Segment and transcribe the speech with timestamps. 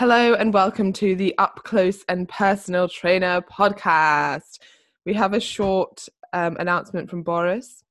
[0.00, 4.58] Hello and welcome to the Up Close and Personal Trainer podcast.
[5.04, 7.84] We have a short um, announcement from Boris.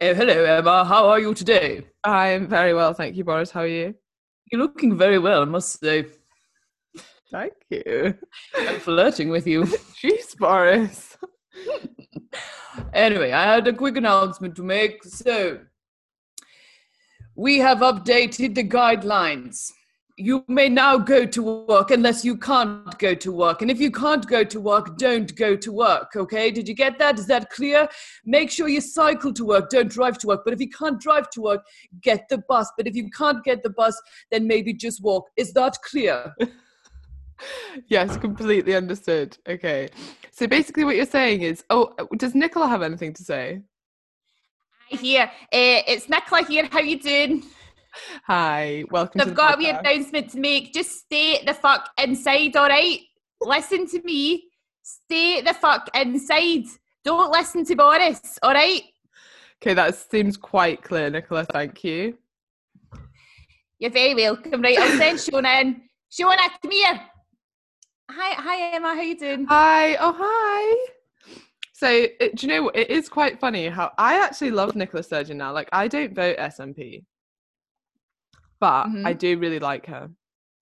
[0.00, 0.82] Oh, hello, Emma.
[0.82, 1.86] How are you today?
[2.04, 3.50] I'm very well, thank you, Boris.
[3.50, 3.94] How are you?
[4.50, 6.06] You're looking very well, I must say.
[7.30, 8.16] Thank you.
[8.56, 9.64] I'm flirting with you.
[10.02, 11.18] Jeez, Boris.
[12.94, 15.04] anyway, I had a quick announcement to make.
[15.04, 15.60] So,
[17.34, 19.70] we have updated the guidelines.
[20.16, 23.62] You may now go to work unless you can't go to work.
[23.62, 26.52] And if you can't go to work, don't go to work, okay?
[26.52, 27.18] Did you get that?
[27.18, 27.88] Is that clear?
[28.24, 30.42] Make sure you cycle to work, don't drive to work.
[30.44, 31.66] But if you can't drive to work,
[32.00, 32.70] get the bus.
[32.76, 35.30] But if you can't get the bus, then maybe just walk.
[35.36, 36.32] Is that clear?
[37.88, 39.36] yes, completely understood.
[39.48, 39.88] Okay.
[40.30, 43.62] So basically, what you're saying is oh, does Nicola have anything to say?
[44.90, 45.24] Hi here.
[45.24, 46.68] Uh, it's Nicola here.
[46.70, 47.44] How you doing?
[48.26, 49.20] Hi, welcome.
[49.20, 50.72] I've got a wee announcement to make.
[50.72, 53.00] Just stay the fuck inside, all right?
[53.46, 54.44] listen to me.
[54.82, 56.64] Stay the fuck inside.
[57.04, 58.82] Don't listen to Boris, all right?
[59.62, 61.44] Okay, that seems quite clear, Nicola.
[61.44, 62.18] Thank you.
[63.78, 64.62] You're very welcome.
[64.62, 65.82] Right, I'll send Shona in.
[66.10, 67.00] Shona, come here.
[68.10, 68.94] Hi, hi Emma.
[68.94, 69.46] How you doing?
[69.46, 69.96] Hi.
[69.96, 70.92] Oh, hi.
[71.72, 72.76] So, it, do you know what?
[72.76, 75.52] It is quite funny how I actually love Nicola Sturgeon now.
[75.52, 77.04] Like, I don't vote SNP,
[78.60, 79.06] but mm-hmm.
[79.06, 80.10] I do really like her.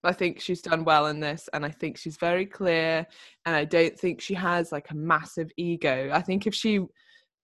[0.03, 3.07] I think she's done well in this, and I think she's very clear.
[3.45, 6.09] And I don't think she has like a massive ego.
[6.11, 6.81] I think if she,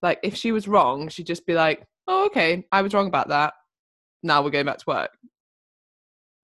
[0.01, 3.29] like, if she was wrong, she'd just be like, "Oh, okay, I was wrong about
[3.29, 3.53] that.
[4.23, 5.11] Now we're going back to work."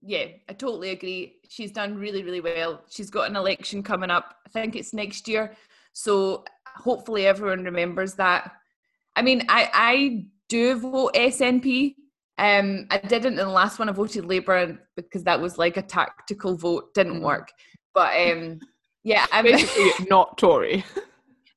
[0.02, 1.38] Yeah, I totally agree.
[1.50, 2.84] She's done really, really well.
[2.90, 4.36] She's got an election coming up.
[4.46, 5.56] I think it's next year.
[5.94, 6.46] So
[6.76, 8.52] hopefully everyone remembers that.
[9.16, 11.96] I mean, I, I do vote SNP.
[12.38, 13.90] Um, I didn't in the last one.
[13.90, 16.94] I voted Labour because that was like a tactical vote.
[16.94, 17.24] Didn't mm.
[17.24, 17.52] work.
[17.94, 18.60] But um,
[19.04, 20.84] yeah, I'm basically not Tory.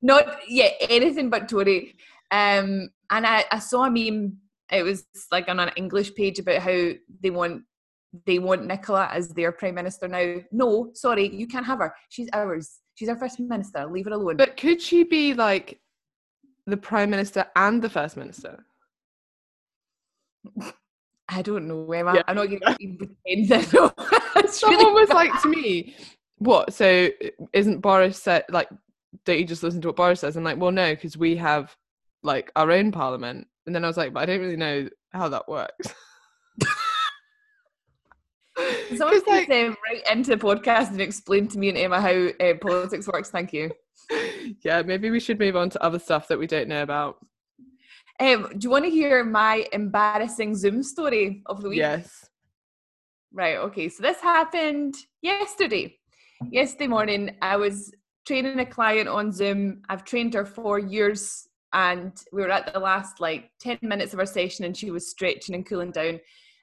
[0.01, 1.95] Not yeah, anything but Tory.
[2.31, 4.37] Um, and I, I saw a meme.
[4.71, 6.91] It was like on an English page about how
[7.21, 7.63] they want
[8.25, 10.35] they want Nicola as their prime minister now.
[10.51, 11.93] No, sorry, you can't have her.
[12.09, 12.79] She's ours.
[12.95, 13.85] She's our first minister.
[13.85, 14.37] Leave her alone.
[14.37, 15.79] But could she be like
[16.65, 18.65] the prime minister and the first minister?
[21.27, 22.15] I don't know, Emma.
[22.15, 22.23] Yeah.
[22.27, 24.49] I'm not going to pretend that.
[24.49, 25.95] Someone really was like to me,
[26.37, 26.73] "What?
[26.73, 27.09] So
[27.53, 28.69] isn't Boris said like?
[29.25, 31.75] Don't you just listen to what Boris says?" And like, well, no, because we have
[32.23, 33.47] like our own parliament.
[33.65, 35.93] And then I was like, but I don't really know how that works.
[38.89, 42.27] Someone please like, um, write into the podcast and explain to me and Emma how
[42.45, 43.29] uh, politics works.
[43.29, 43.71] Thank you.
[44.63, 47.23] Yeah, maybe we should move on to other stuff that we don't know about.
[48.19, 51.77] Um, do you want to hear my embarrassing Zoom story of the week?
[51.77, 52.29] Yes.
[53.31, 53.57] Right.
[53.57, 53.89] Okay.
[53.89, 55.97] So this happened yesterday.
[56.51, 57.93] Yesterday morning, I was
[58.25, 59.81] training a client on Zoom.
[59.89, 64.19] I've trained her for years, and we were at the last like ten minutes of
[64.19, 66.19] our session, and she was stretching and cooling down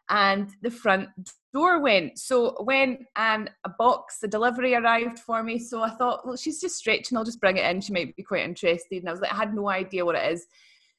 [0.08, 1.08] and the front
[1.52, 2.18] door went.
[2.18, 5.58] So when and a box, the delivery arrived for me.
[5.58, 7.16] So I thought, well, she's just stretching.
[7.16, 7.80] I'll just bring it in.
[7.80, 8.98] She might be quite interested.
[8.98, 10.46] And I was like, I had no idea what it is.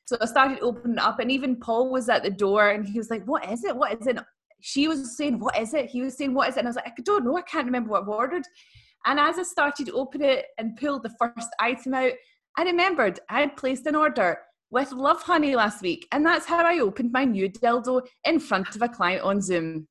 [0.07, 3.09] So I started opening up, and even Paul was at the door, and he was
[3.09, 3.75] like, "What is it?
[3.75, 4.17] What is it?"
[4.61, 6.77] She was saying, "What is it?" He was saying, "What is it?" And I was
[6.77, 7.37] like, "I don't know.
[7.37, 8.45] I can't remember what I've ordered."
[9.05, 12.13] And as I started to open it and pulled the first item out,
[12.57, 16.79] I remembered I had placed an order with Lovehoney last week, and that's how I
[16.79, 19.89] opened my new dildo in front of a client on Zoom.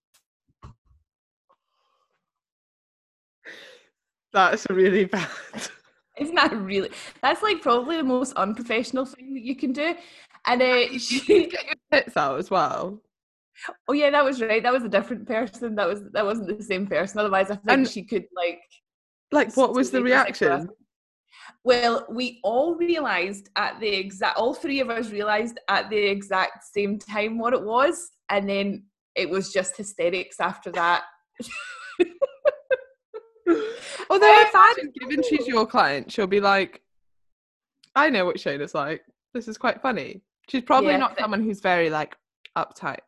[4.32, 5.28] That's really bad.
[6.18, 6.90] Isn't that really?
[7.22, 9.94] That's like probably the most unprofessional thing that you can do.
[10.46, 13.00] And uh, she get your tits out as well.
[13.88, 14.62] Oh yeah, that was right.
[14.62, 15.74] That was a different person.
[15.74, 17.20] That was that wasn't the same person.
[17.20, 18.60] Otherwise, I think and, she could like.
[19.32, 20.68] Like, what was the reaction?
[21.64, 26.64] Well, we all realised at the exact, all three of us realised at the exact
[26.72, 28.84] same time what it was, and then
[29.16, 31.02] it was just hysterics after that.
[34.10, 36.82] Although if I given she's your client, she'll be like,
[37.94, 39.02] I know what Shona's like.
[39.34, 40.22] This is quite funny.
[40.48, 42.16] She's probably yeah, not someone who's very like
[42.56, 43.00] uptight.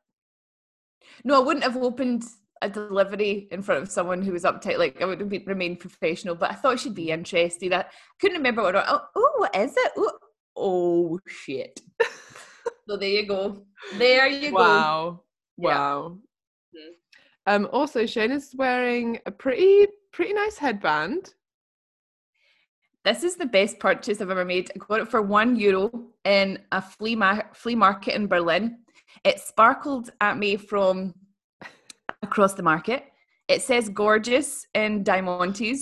[1.24, 2.24] No, I wouldn't have opened
[2.62, 4.78] a delivery in front of someone who was uptight.
[4.78, 7.72] Like I would have remain professional, but I thought she'd be interested.
[7.72, 7.84] I
[8.20, 8.76] couldn't remember what.
[8.76, 9.92] Oh, oh what is it?
[9.98, 10.10] Ooh,
[10.56, 11.80] oh shit!
[12.88, 13.64] so there you go.
[13.96, 14.60] There you wow.
[14.60, 14.64] go.
[14.64, 15.22] Wow!
[15.56, 16.18] Wow!
[16.72, 16.80] Yeah.
[16.80, 17.64] Mm-hmm.
[17.64, 17.68] Um.
[17.72, 19.86] Also, Shona's wearing a pretty
[20.18, 21.32] pretty nice headband.
[23.04, 24.68] This is the best purchase I've ever made.
[24.74, 25.92] I got it for one euro
[26.24, 28.78] in a flea ma- flea market in Berlin.
[29.22, 31.14] It sparkled at me from
[32.24, 33.04] across the market.
[33.46, 35.78] It says gorgeous in Diamantes.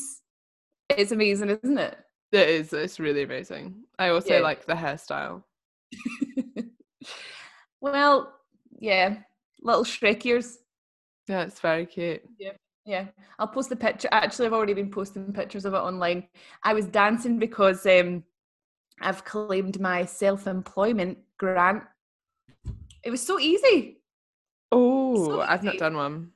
[0.90, 1.96] It's amazing, isn't it?
[2.32, 2.74] It is.
[2.74, 3.84] It's really amazing.
[3.98, 4.40] I also Yeah.
[4.40, 5.44] like the hairstyle.
[7.80, 8.34] well,
[8.78, 9.16] yeah,
[9.62, 10.58] little Shrek ears.
[11.26, 12.20] Yeah, it's very cute.
[12.38, 12.52] Yeah,
[13.38, 14.08] I'll post the picture.
[14.12, 16.28] Actually, I've already been posting pictures of it online.
[16.62, 18.22] I was dancing because um,
[19.00, 21.82] I've claimed my self-employment grant.
[23.02, 23.98] It was so easy.
[24.72, 26.30] Oh, I've not done one.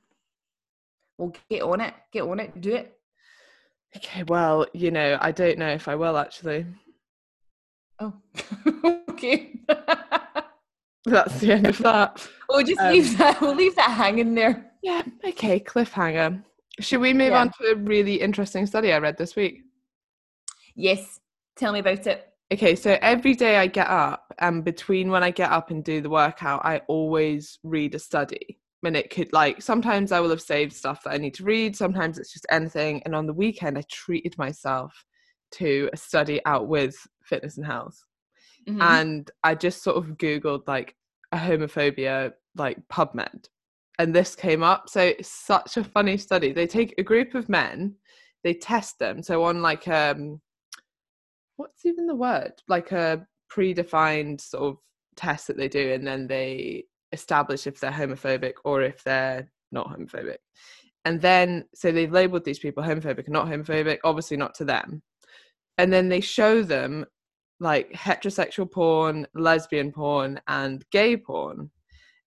[1.17, 1.93] Well, get on it.
[2.11, 2.59] Get on it.
[2.61, 2.97] Do it.
[3.97, 6.65] Okay, well, you know, I don't know if I will actually.
[7.99, 8.13] Oh,
[9.09, 9.59] okay.
[11.05, 12.27] That's the end of that.
[12.47, 13.41] we'll just Um, leave that.
[13.41, 14.70] We'll leave that hanging there.
[14.81, 16.43] Yeah, okay, cliffhanger.
[16.79, 17.41] Should we move Yeah.
[17.41, 19.61] on to a really interesting study I read this week?
[20.75, 21.19] Yes.
[21.55, 22.27] Tell me about it.
[22.51, 26.01] Okay, so every day I get up, and between when I get up and do
[26.01, 28.59] the workout, I always read a study.
[28.83, 31.75] And it could, like, sometimes I will have saved stuff that I need to read,
[31.75, 33.03] sometimes it's just anything.
[33.03, 35.05] And on the weekend, I treated myself
[35.51, 38.01] to a study out with fitness and health.
[38.67, 38.79] Mhm.
[38.81, 40.95] and I just sort of googled like
[41.31, 43.47] a homophobia like PubMed,
[44.01, 44.89] and this came up.
[44.89, 46.51] So it's such a funny study.
[46.51, 47.95] They take a group of men,
[48.43, 49.21] they test them.
[49.21, 50.41] So on like um,
[51.57, 52.53] what's even the word?
[52.67, 54.77] Like a predefined sort of
[55.15, 59.89] test that they do, and then they establish if they're homophobic or if they're not
[59.89, 60.37] homophobic.
[61.05, 63.99] And then so they've labeled these people homophobic and not homophobic.
[64.03, 65.03] Obviously not to them.
[65.77, 67.05] And then they show them
[67.59, 71.69] like heterosexual porn, lesbian porn, and gay porn.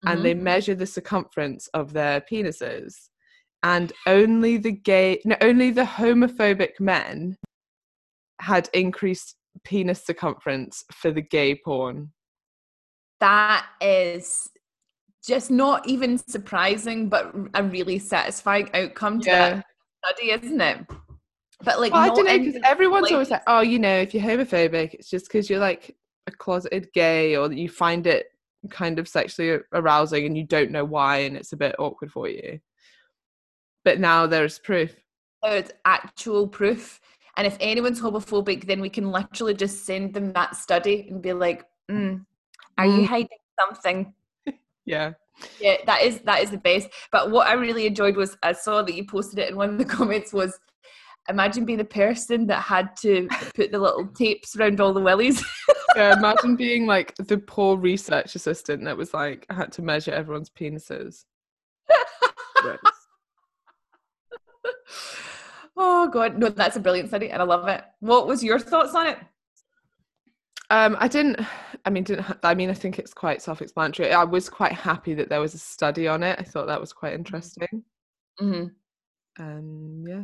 [0.07, 0.43] And they Mhm.
[0.43, 3.09] measure the circumference of their penises.
[3.63, 7.39] And only the gay, no, only the homophobic men
[8.41, 12.13] had increased penis circumference for the gay porn.
[13.21, 14.51] that is
[15.27, 19.49] just not even surprising, but a really satisfying outcome to Yeah.
[19.55, 19.67] that
[20.05, 20.87] study, isn't it?
[21.63, 24.13] But like, Well, I don't know because everyone's like- always like, "Oh, you know, if
[24.13, 25.97] you're homophobic, it's just because you're like
[26.27, 28.27] a closeted gay, or you find it
[28.71, 32.29] kind of sexually arousing, and you don't know why, and it's a bit awkward for
[32.29, 32.61] you."
[33.85, 34.95] But now there's proof.
[35.43, 37.01] There's actual proof.
[37.37, 41.33] And if anyone's homophobic, then we can literally just send them that study and be
[41.33, 42.25] like, mm,
[42.79, 43.07] "Are you Mm.
[43.07, 44.15] hiding something?"
[44.87, 45.15] Yeah,
[45.59, 46.89] Yeah, that is that is the best.
[47.11, 49.79] But what I really enjoyed was I saw that you posted it in one of
[49.79, 50.59] the comments was
[51.29, 55.43] imagine being the person that had to put the little tapes around all the willies.
[55.97, 56.17] yeah.
[56.17, 60.51] Imagine being like the poor research assistant that was like I had to measure everyone's
[60.51, 61.25] penises.
[62.57, 62.79] Gross.
[65.77, 67.85] oh god, no, that's a brilliant study and I love it.
[68.01, 69.19] What was your thoughts on it?
[70.71, 71.41] Um, I didn't.
[71.85, 72.25] I mean, didn't.
[72.25, 74.13] ha- I mean, I think it's quite self-explanatory.
[74.13, 76.39] I was quite happy that there was a study on it.
[76.39, 77.85] I thought that was quite interesting.
[78.41, 78.67] Mm-hmm.
[79.43, 80.23] Um, yeah.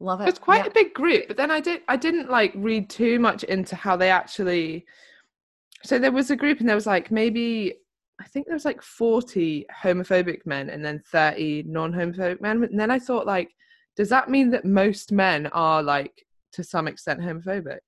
[0.00, 0.28] Love it.
[0.28, 0.70] It's quite Yeah.
[0.70, 3.96] a big group, but then I did I didn't like read too much into how
[3.96, 4.86] they actually
[5.84, 7.74] so there was a group and there was like maybe
[8.20, 12.62] I think there was like 40 homophobic men and then 30 non-homophobic men.
[12.62, 13.50] And then I thought like,
[13.96, 17.78] does that mean that most men are like to some extent homophobic?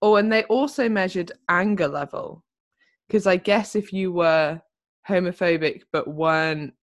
[0.00, 2.44] Oh, and they also measured anger level.
[3.08, 4.60] Because I guess if you were
[5.08, 6.74] homophobic but weren't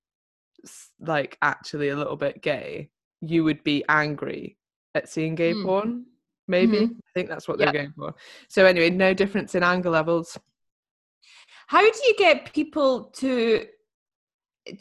[1.00, 2.90] like actually a little bit gay,
[3.24, 4.58] you would be angry
[4.96, 5.64] at seeing gay Mm.
[5.64, 6.06] porn.
[6.48, 8.16] Maybe I think that's what they're going for.
[8.50, 10.38] So anyway, no difference in anger levels.
[11.68, 13.66] How do you get people to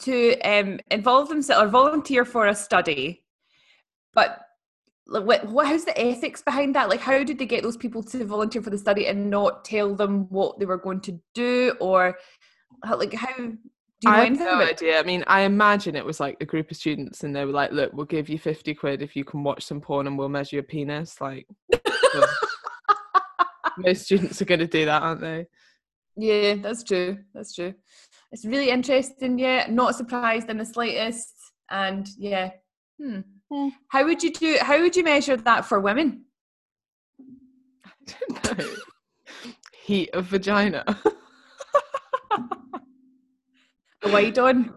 [0.01, 3.25] to um, involve themselves or volunteer for a study?
[4.13, 4.41] But
[5.07, 6.89] like, what, what how's the ethics behind that?
[6.89, 9.95] Like, how did they get those people to volunteer for the study and not tell
[9.95, 12.19] them what they were going to do, or
[12.85, 13.53] how, like how?
[14.07, 14.99] I have no idea.
[14.99, 17.73] I mean, I imagine it was like a group of students, and they were like,
[17.73, 20.57] "Look, we'll give you fifty quid if you can watch some porn, and we'll measure
[20.57, 22.29] your penis." Like, well,
[23.79, 25.47] most students are going to do that, aren't they?
[26.17, 27.19] Yeah, that's true.
[27.35, 27.75] That's true.
[28.33, 29.39] It's really interesting.
[29.39, 31.35] Yeah, not surprised in the slightest.
[31.71, 32.51] And yeah,
[33.01, 33.21] hmm.
[33.51, 33.69] Hmm.
[33.89, 34.59] how would you do?
[34.61, 36.25] How would you measure that for women?
[37.87, 38.75] I don't know.
[39.85, 40.85] Heat of vagina.
[44.05, 44.75] A wide on.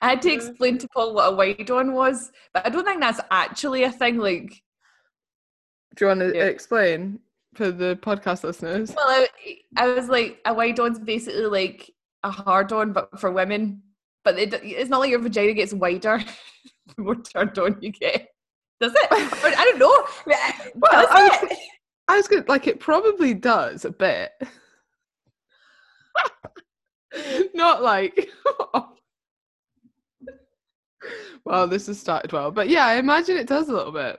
[0.00, 3.00] I had to explain to Paul what a wide on was, but I don't think
[3.00, 4.18] that's actually a thing.
[4.18, 4.62] Like,
[5.96, 6.44] Do you want to Yeah.
[6.44, 7.20] explain
[7.54, 8.92] for the podcast listeners?
[8.96, 9.28] well, I,
[9.76, 11.90] I was like, a wide on's basically like
[12.24, 13.82] a hard on, but for women.
[14.24, 16.18] But it, it's not like your vagina gets wider
[16.96, 18.28] the more turned on you get.
[18.80, 19.08] Does it?
[19.10, 20.06] I don't know.
[20.74, 21.58] Well, Does I was, it?
[22.08, 22.48] I was good.
[22.48, 24.32] Like, it probably does a bit.
[27.54, 28.28] Not like.
[31.44, 34.18] well, this has started well, but yeah, I imagine it does a little bit.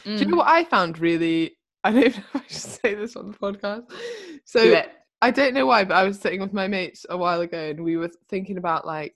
[0.00, 0.16] Mm.
[0.16, 0.38] Do you know mm.
[0.38, 1.56] what I found really?
[1.84, 3.90] I don't know if I should say this on the podcast.
[4.44, 4.82] So Do
[5.22, 7.82] I don't know why, but I was sitting with my mates a while ago, and
[7.82, 9.14] we were thinking about like,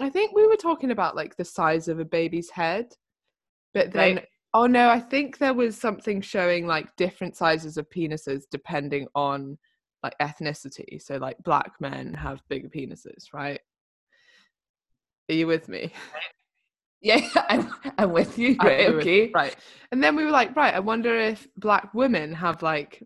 [0.00, 2.86] I think we were talking about like the size of a baby's head,
[3.74, 4.16] but then.
[4.16, 4.26] Right.
[4.54, 9.58] Oh no, I think there was something showing like different sizes of penises depending on
[10.02, 11.00] like ethnicity.
[11.00, 13.60] So like black men have bigger penises, right?
[15.28, 15.92] Are you with me?
[17.00, 18.56] Yeah, I'm, I'm with you.
[18.60, 19.26] Right, okay.
[19.26, 19.56] With, right.
[19.92, 23.02] And then we were like, right, I wonder if black women have like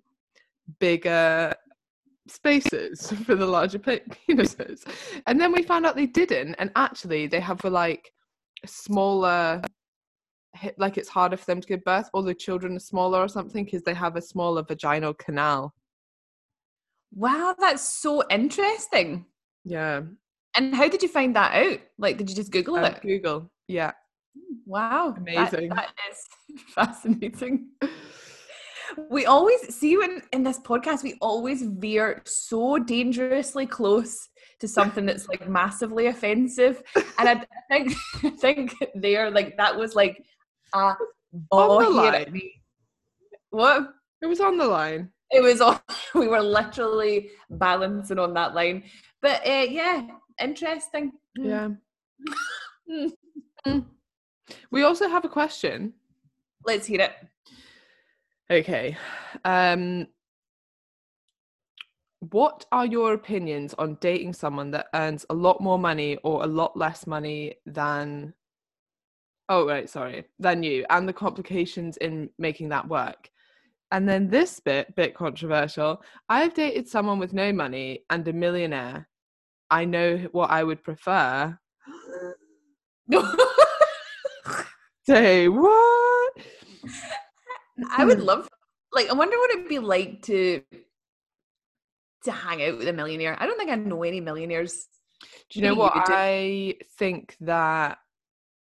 [0.79, 1.55] bigger
[2.29, 4.85] spaces for the larger penises.
[5.27, 6.55] And then we found out they didn't.
[6.55, 8.11] And actually, they have like
[8.65, 9.61] smaller,
[10.79, 13.65] like it's harder for them to give birth, or the children are smaller or something
[13.65, 15.75] because they have a smaller vaginal canal.
[17.15, 19.27] Wow, that's so interesting.
[19.65, 20.03] Yeah.
[20.57, 21.81] And how did you find that out?
[21.99, 23.03] Like, did you just Google uh, it?
[23.03, 23.93] Google, yeah.
[24.67, 25.69] Wow, amazing.
[25.71, 27.69] that, that is fascinating.
[29.11, 34.29] we always see you in, in this podcast, we always veer so dangerously close
[34.61, 36.83] to something that's like massively offensive.
[37.19, 40.23] And I, think I think there, like that was like
[40.75, 40.95] a
[41.33, 42.63] ball at me.
[43.51, 43.89] What?
[44.23, 45.11] It was on the line.
[45.33, 45.83] It was all
[46.15, 48.85] we were literally balancing on that line.
[49.21, 50.07] But uh, yeah,
[50.41, 51.13] interesting.
[51.37, 51.47] Hmm.
[51.47, 51.69] Yeah.
[53.67, 53.85] mm.
[54.71, 55.95] We also have a question.
[56.65, 57.13] Let's hear it.
[58.51, 58.97] Okay.
[59.45, 60.09] Um
[62.31, 66.47] what are your opinions on dating someone that earns a lot more money or a
[66.47, 68.33] lot less money than
[69.49, 73.29] oh right sorry than you and the complications in making that work
[73.93, 79.07] and then this bit bit controversial i've dated someone with no money and a millionaire
[79.73, 81.59] I know what I would prefer.
[85.07, 86.33] Say what?
[87.89, 88.47] I would love
[88.93, 90.63] like I wonder what it'd be like to
[92.25, 93.35] to hang out with a millionaire.
[93.41, 94.89] I don't think I know any millionaires.
[95.49, 95.95] Do you know what?
[95.95, 97.97] You I think that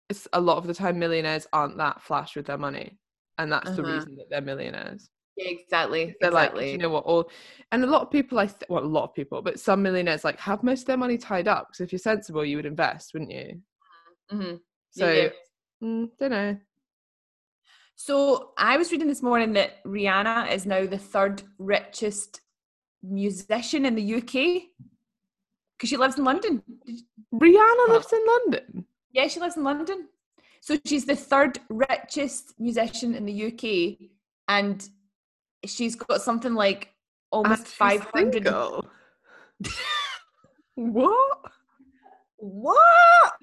[0.10, 3.00] it's a lot of the time millionaires aren't that flash with their money.
[3.38, 3.78] And that's uh-huh.
[3.78, 5.10] the reason that they're millionaires.
[5.38, 6.16] Exactly.
[6.20, 6.66] They're exactly.
[6.66, 7.04] like, you know what?
[7.06, 7.30] All
[7.72, 10.24] and a lot of people, I th- well, a lot of people, but some millionaires
[10.24, 11.68] like have most of their money tied up.
[11.68, 13.62] Because if you're sensible, you would invest, wouldn't you?
[14.32, 14.56] Mm-hmm.
[14.92, 15.30] So, yeah.
[15.84, 16.58] mm, don't know.
[17.96, 22.42] So I was reading this morning that Rihanna is now the third richest
[23.04, 24.64] musician in the UK
[25.78, 26.62] because she lives in London.
[27.34, 28.86] Rihanna lives in London.
[29.12, 30.08] Yeah, she lives in London.
[30.62, 34.10] So she's the third richest musician in the UK,
[34.48, 34.88] and
[35.66, 36.94] she's got something like
[37.32, 38.46] almost 500
[40.76, 41.40] what?
[42.38, 43.34] What?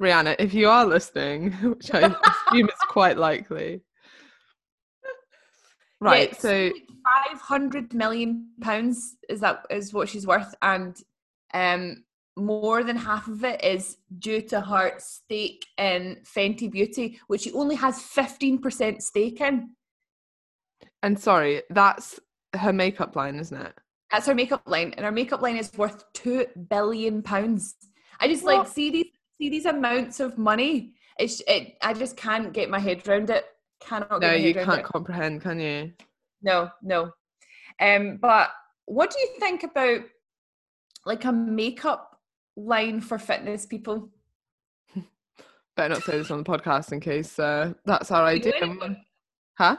[0.00, 3.82] Rihanna if you are listening which i assume is quite likely.
[6.00, 6.72] Right yeah, so
[7.30, 11.00] 500 million pounds is that is what she's worth and
[11.54, 12.04] um
[12.36, 17.52] more than half of it is due to her stake in Fenty Beauty, which she
[17.52, 19.70] only has 15% stake in.
[21.04, 22.18] And sorry, that's
[22.54, 23.74] her makeup line, isn't it?
[24.10, 27.74] That's her makeup line, and her makeup line is worth two billion pounds.
[28.20, 28.56] I just what?
[28.56, 29.06] like see these
[29.38, 30.94] see these amounts of money.
[31.18, 31.74] It's it.
[31.82, 33.44] I just can't get my head around it.
[33.82, 34.22] Cannot.
[34.22, 35.92] No, you can't comprehend, can you?
[36.40, 37.12] No, no.
[37.80, 38.48] Um, but
[38.86, 40.00] what do you think about
[41.04, 42.18] like a makeup
[42.56, 44.08] line for fitness people?
[45.76, 48.54] Better not say this on the podcast in case uh, that's our idea.
[49.58, 49.76] Huh?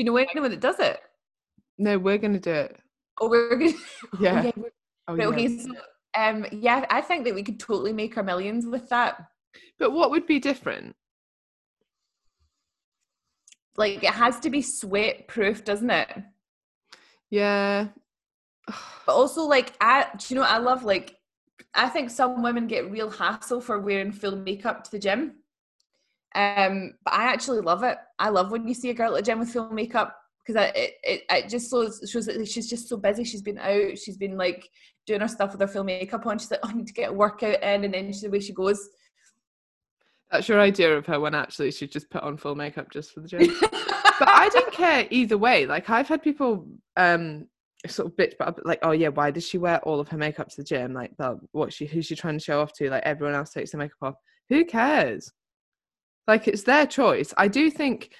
[0.00, 0.98] You know anyone that does it?
[1.78, 2.76] No, we're gonna do it.
[3.20, 3.72] Oh, we're gonna.
[4.18, 4.50] Yeah.
[4.56, 4.68] oh, yeah.
[5.08, 5.26] Oh, yeah.
[5.26, 5.58] Okay.
[5.58, 5.70] So,
[6.16, 9.26] um, yeah, I think that we could totally make our millions with that.
[9.78, 10.96] But what would be different?
[13.76, 16.08] Like it has to be sweat proof, doesn't it?
[17.30, 17.88] Yeah.
[18.66, 21.16] but also, like, I, do you know, I love like,
[21.74, 25.39] I think some women get real hassle for wearing full makeup to the gym.
[26.34, 27.98] Um, but I actually love it.
[28.18, 30.94] I love when you see a girl at the gym with full makeup because it,
[31.02, 33.24] it it just shows shows that she's just so busy.
[33.24, 33.98] She's been out.
[33.98, 34.68] She's been like
[35.06, 36.38] doing her stuff with her full makeup on.
[36.38, 38.40] She's like, oh, I need to get a workout in, and then she, the way
[38.40, 38.88] she goes.
[40.30, 43.20] That's your idea of her when actually she just put on full makeup just for
[43.20, 43.52] the gym.
[43.60, 45.66] but I don't care either way.
[45.66, 47.48] Like I've had people um
[47.88, 50.48] sort of bitch about like, oh yeah, why does she wear all of her makeup
[50.48, 50.92] to the gym?
[50.92, 51.12] Like,
[51.52, 52.90] what she who's she trying to show off to?
[52.90, 54.14] Like everyone else takes their makeup off.
[54.48, 55.32] Who cares?
[56.26, 57.32] Like it's their choice.
[57.36, 58.12] I do think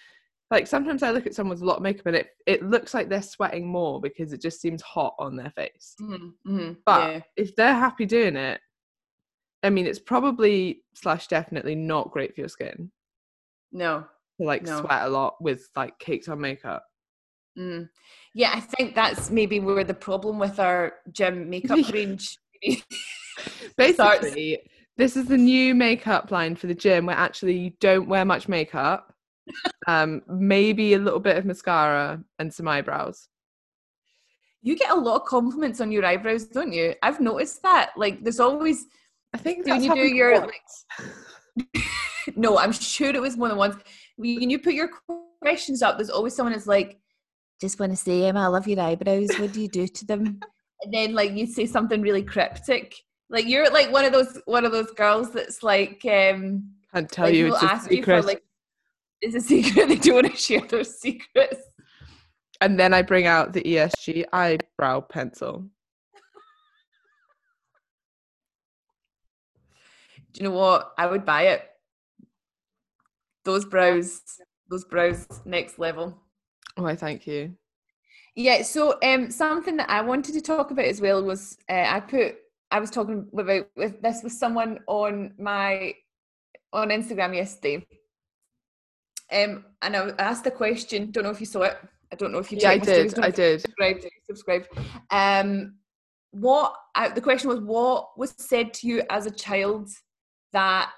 [0.50, 2.92] like sometimes I look at someone with a lot of makeup and it it looks
[2.92, 5.94] like they're sweating more because it just seems hot on their face.
[6.00, 6.52] Mm-hmm.
[6.52, 6.72] Mm-hmm.
[6.84, 7.20] But yeah.
[7.36, 8.60] if they're happy doing it,
[9.62, 12.90] I mean, it's probably slash definitely not great for your skin
[13.72, 14.06] No.
[14.40, 14.80] to like No.
[14.80, 16.84] sweat a lot with like caked on makeup.
[17.58, 17.88] Mm.
[18.34, 22.38] Yeah, I think that's maybe where the problem with our gym makeup range.
[23.76, 24.58] Basically,
[25.00, 28.48] this is the new makeup line for the gym where actually you don't wear much
[28.48, 29.14] makeup.
[29.88, 33.28] um, maybe a little bit of mascara and some eyebrows.
[34.62, 36.94] You get a lot of compliments on your eyebrows, don't you?
[37.02, 37.92] I've noticed that.
[37.96, 38.86] Like, there's always
[39.32, 40.52] I think when you do your, want.
[42.36, 43.76] no, I'm sure it was one of the ones
[44.16, 44.90] when you put your
[45.40, 45.96] questions up.
[45.96, 46.98] There's always someone that's like,
[47.60, 49.28] "Just want to say, Emma, I love your eyebrows.
[49.38, 50.40] What do you do to them?"
[50.82, 52.96] and then like you say something really cryptic.
[53.30, 57.26] Like you're like one of those one of those girls that's like, um, Can't tell
[57.26, 58.22] like you it's a ask you secret.
[58.22, 58.42] for like,
[59.22, 59.88] is a secret.
[59.88, 61.62] They don't want to share their secrets.
[62.60, 65.66] and then I bring out the ESG eyebrow pencil.
[70.32, 70.92] Do you know what?
[70.98, 71.62] I would buy it.
[73.44, 74.20] Those brows,
[74.68, 76.20] those brows, next level.
[76.76, 77.54] Oh, I thank you.
[78.36, 82.00] Yeah, so um, something that I wanted to talk about as well was uh, I
[82.00, 82.36] put
[82.70, 85.94] I was talking about with this with someone on my
[86.72, 87.86] on Instagram yesterday,
[89.32, 91.10] um, and I asked the question.
[91.10, 91.76] Don't know if you saw it.
[92.12, 92.58] I don't know if you.
[92.60, 93.70] Yeah, I checked my stories, did.
[93.78, 94.10] I know if you did.
[94.26, 94.68] Subscribed.
[94.68, 94.68] Subscribed.
[95.10, 95.74] Um,
[96.30, 97.60] what I, the question was?
[97.60, 99.88] What was said to you as a child
[100.52, 100.92] that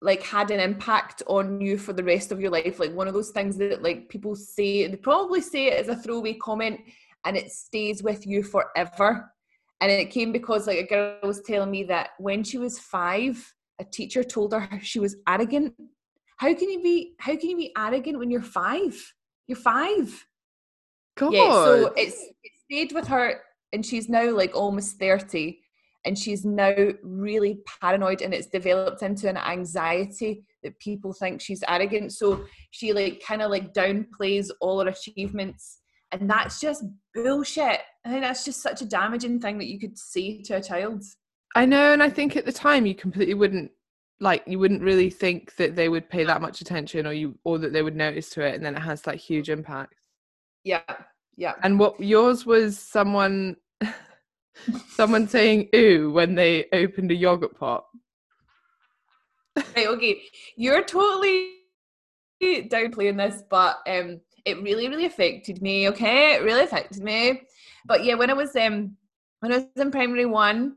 [0.00, 3.14] like had an impact on you for the rest of your life like one of
[3.14, 6.80] those things that like people say they probably say it as a throwaway comment
[7.24, 9.28] and it stays with you forever
[9.80, 13.54] and it came because like a girl was telling me that when she was five
[13.80, 15.74] a teacher told her she was arrogant.
[16.38, 18.96] How can you be how can you be arrogant when you're five?
[19.46, 20.26] You're five.
[21.16, 21.32] God.
[21.32, 23.40] yeah so it's it stayed with her
[23.72, 25.58] and she's now like almost 30
[26.04, 31.64] and she's now really paranoid and it's developed into an anxiety that people think she's
[31.68, 32.12] arrogant.
[32.12, 35.80] So she like kind of like downplays all her achievements
[36.12, 39.98] and that's just bullshit i think that's just such a damaging thing that you could
[39.98, 41.04] say to a child.
[41.54, 43.70] I know, and I think at the time you completely wouldn't
[44.20, 47.58] like you wouldn't really think that they would pay that much attention or you or
[47.58, 49.94] that they would notice to it and then it has like huge impact.
[50.64, 50.82] yeah
[51.36, 51.54] yeah.
[51.62, 53.56] And what yours was someone
[54.88, 57.84] someone saying ooh when they opened a yogurt pot.
[59.56, 60.20] right okay.
[60.56, 61.52] You're totally
[62.42, 66.34] downplaying this but um it really really affected me okay?
[66.34, 67.42] It really affected me
[67.88, 68.96] but yeah when i was um
[69.40, 70.76] when i was in primary one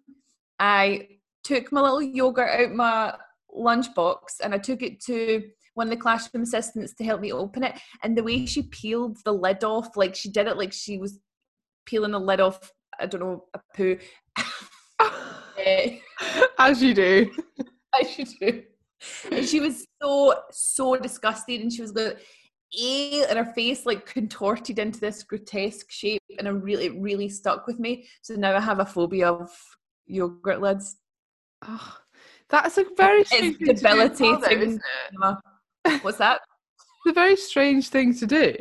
[0.60, 1.08] i
[1.44, 3.14] took my little yogurt out my
[3.56, 5.44] lunchbox and i took it to
[5.76, 9.18] one of the classroom assistants to help me open it and the way she peeled
[9.26, 11.20] the lid off like she did it like she was
[11.86, 13.98] peeling the lid off i don't know a poo
[16.58, 17.32] As you do.
[17.94, 18.64] I should do.
[19.32, 22.20] And she was so so disgusted, and she was like,
[22.78, 27.30] "Eh," and her face like contorted into this grotesque shape, and it really it really
[27.30, 28.08] stuck with me.
[28.22, 29.50] So now I have a phobia of
[30.06, 30.98] yogurt lids.
[31.68, 31.98] Oh,
[32.50, 34.62] that's a very strange thing to do as well, though, debilitating.
[34.62, 34.82] isn't
[35.86, 36.04] it?
[36.04, 36.42] What's that?
[37.06, 38.56] It's a very strange thing to do.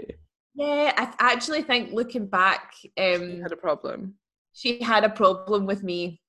[0.55, 4.15] Yeah, I actually think looking back, um, had a problem.
[4.53, 6.21] she had a problem with me.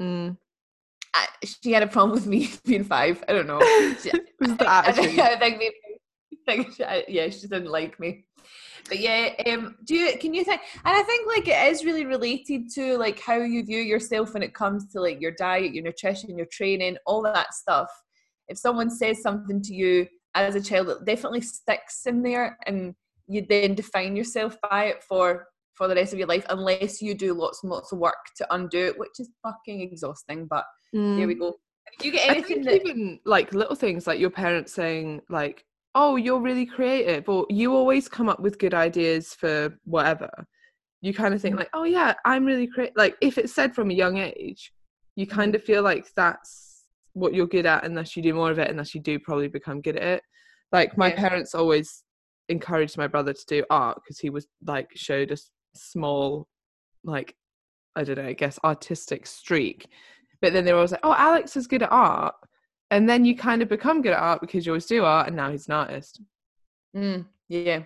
[0.00, 0.36] Mm.
[1.14, 3.22] I, she had a problem with me being five.
[3.28, 3.58] I don't know.
[4.02, 4.10] She-
[4.60, 5.18] I think.
[5.18, 5.74] I think maybe,
[6.56, 8.24] think she, I- yeah, she didn't like me.
[8.88, 10.60] But yeah, um, do you can you think?
[10.84, 14.42] And I think like it is really related to like how you view yourself when
[14.42, 17.88] it comes to like your diet, your nutrition, your training, all that stuff.
[18.48, 22.94] If someone says something to you as a child, it definitely sticks in there, and
[23.28, 27.14] you then define yourself by it for for the rest of your life, unless you
[27.14, 30.46] do lots and lots of work to undo it, which is fucking exhausting.
[30.46, 30.64] But
[31.16, 31.38] there we Mm.
[31.38, 31.56] go.
[31.98, 32.74] Do you get anything that?
[32.84, 37.74] even like little things like your parents saying like, "Oh, you're really creative," or "You
[37.74, 40.30] always come up with good ideas for whatever."
[41.02, 43.90] You kind of think like, "Oh yeah, I'm really creative." Like if it's said from
[43.90, 44.72] a young age,
[45.16, 48.58] you kind of feel like that's what you're good at, unless you do more of
[48.58, 50.22] it, unless you do probably become good at it.
[50.72, 51.16] Like my Yeah.
[51.28, 52.04] parents always
[52.48, 55.36] encouraged my brother to do art because he was like showed a
[55.74, 56.48] small,
[57.04, 57.34] like
[57.96, 59.88] I don't know, I guess artistic streak.
[60.40, 62.34] But then they were always like, "Oh, Alex is good at art,"
[62.90, 65.36] and then you kind of become good at art because you always do art, and
[65.36, 66.20] now he's an artist.
[66.96, 67.82] Mm, yeah.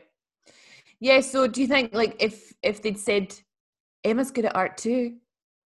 [1.00, 3.34] Yeah, so do you think like if if they'd said
[4.04, 5.16] Emma's good at art too,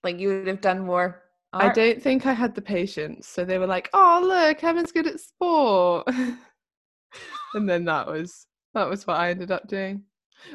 [0.02, 1.22] like you would have done more
[1.52, 1.70] art?
[1.70, 5.06] I don't think I had the patience, so they were like, "Oh, look, Evan's good
[5.06, 6.06] at sport,"
[7.54, 10.04] and then that was that was what I ended up doing.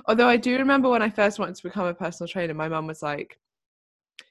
[0.05, 2.87] Although I do remember when I first wanted to become a personal trainer, my mum
[2.87, 3.39] was like,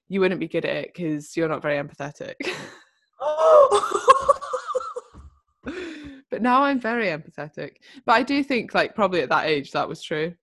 [0.09, 2.35] you wouldn't be good at it because you're not very empathetic.
[6.30, 7.76] but now I'm very empathetic.
[8.06, 10.35] But I do think, like, probably at that age, that was true.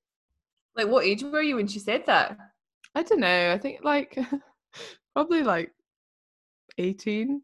[0.76, 2.38] Like, what age were you when she said that?
[2.94, 3.52] I don't know.
[3.52, 4.18] I think, like,
[5.14, 5.72] probably like
[6.78, 7.42] 18.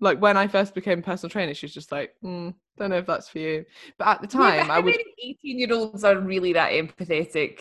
[0.00, 3.06] Like, when I first became personal trainer, she was just like, mm, don't know if
[3.06, 3.64] that's for you.
[3.98, 4.94] But at the time, yeah, I would.
[5.18, 7.60] 18 year olds are really that empathetic.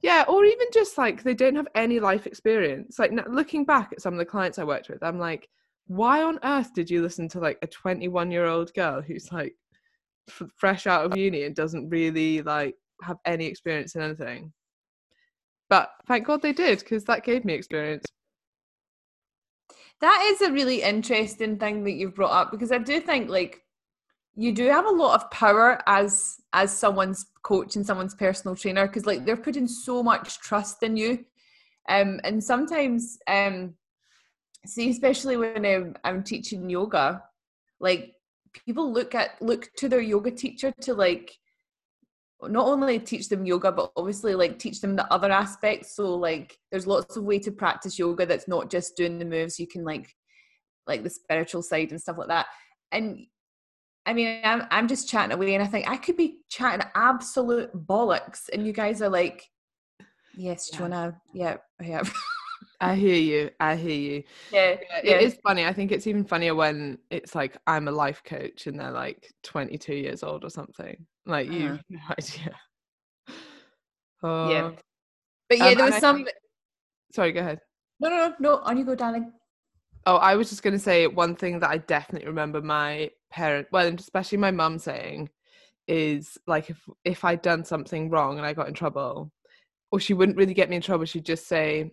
[0.00, 2.98] Yeah, or even just like they don't have any life experience.
[2.98, 5.48] Like looking back at some of the clients I worked with, I'm like,
[5.86, 9.54] why on earth did you listen to like a 21 year old girl who's like
[10.28, 14.52] f- fresh out of uni and doesn't really like have any experience in anything?
[15.68, 18.04] But thank God they did because that gave me experience.
[20.00, 23.62] That is a really interesting thing that you've brought up because I do think like
[24.36, 28.86] you do have a lot of power as as someone's coach and someone's personal trainer
[28.86, 31.24] because like they're putting so much trust in you
[31.88, 33.74] um and sometimes um
[34.66, 37.22] see especially when I'm, I'm teaching yoga
[37.80, 38.14] like
[38.64, 41.36] people look at look to their yoga teacher to like
[42.42, 46.58] not only teach them yoga but obviously like teach them the other aspects so like
[46.70, 49.84] there's lots of way to practice yoga that's not just doing the moves you can
[49.84, 50.14] like
[50.86, 52.46] like the spiritual side and stuff like that
[52.92, 53.26] and
[54.06, 57.74] I mean, I'm I'm just chatting away, and I think I could be chatting absolute
[57.74, 59.48] bollocks, and you guys are like,
[60.36, 60.78] "Yes, yeah.
[60.78, 62.02] Joanna, yeah, yeah."
[62.84, 63.50] I hear you.
[63.60, 64.22] I hear you.
[64.52, 65.64] Yeah, yeah, it is funny.
[65.64, 69.32] I think it's even funnier when it's like I'm a life coach and they're like
[69.42, 71.06] 22 years old or something.
[71.24, 71.78] Like you, uh-huh.
[71.88, 72.56] no idea.
[74.22, 74.50] Oh.
[74.50, 74.70] Yeah,
[75.48, 76.16] but yeah, um, there was some.
[76.16, 76.28] Think...
[77.12, 77.60] Sorry, go ahead.
[78.00, 78.56] No, no, no, no.
[78.58, 79.32] On you go, darling.
[80.04, 83.66] Oh, I was just going to say one thing that I definitely remember my parent,
[83.72, 85.30] well, especially my mum saying,
[85.88, 89.32] is like if if I'd done something wrong and I got in trouble,
[89.90, 91.92] or she wouldn't really get me in trouble, she'd just say,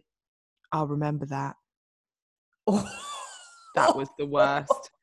[0.71, 1.55] "I'll remember that."
[2.67, 2.89] Oh,
[3.75, 4.91] that was the worst.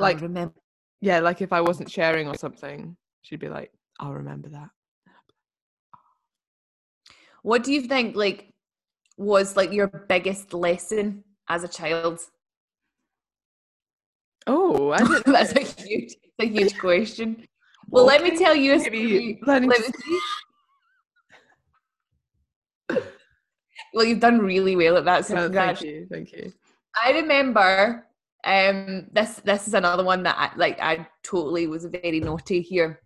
[0.00, 0.54] Like I remember,
[1.00, 4.68] yeah, like if I wasn't sharing or something, she'd be like, "I'll remember that."
[7.42, 8.14] What do you think?
[8.14, 8.52] Like,
[9.16, 12.20] was like your biggest lesson as a child?
[14.46, 17.46] Oh, that's a huge, a huge question.
[17.88, 18.18] Well, okay.
[18.18, 19.40] let me tell you a story.
[19.46, 19.68] Let me
[23.94, 25.26] well, you've done really well at that.
[25.26, 26.52] So oh, thank you, thank you.
[27.02, 28.06] I remember
[28.44, 29.40] um, this.
[29.44, 30.80] This is another one that I like.
[30.80, 33.00] I totally was very naughty here,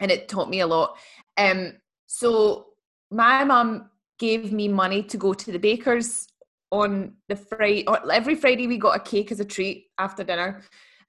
[0.00, 0.96] and it taught me a lot.
[1.36, 1.74] Um,
[2.06, 2.66] so
[3.10, 6.26] my mum gave me money to go to the baker's
[6.70, 10.62] on the Friday, every Friday we got a cake as a treat after dinner.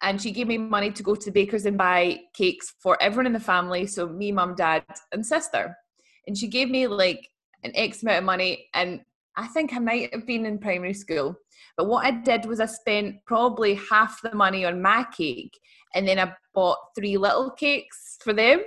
[0.03, 3.27] And she gave me money to go to the baker's and buy cakes for everyone
[3.27, 3.85] in the family.
[3.85, 5.77] So me, mum, dad, and sister.
[6.25, 7.29] And she gave me like
[7.63, 8.67] an X amount of money.
[8.73, 9.01] And
[9.37, 11.35] I think I might have been in primary school.
[11.77, 15.57] But what I did was I spent probably half the money on my cake.
[15.95, 18.61] And then I bought three little cakes for them.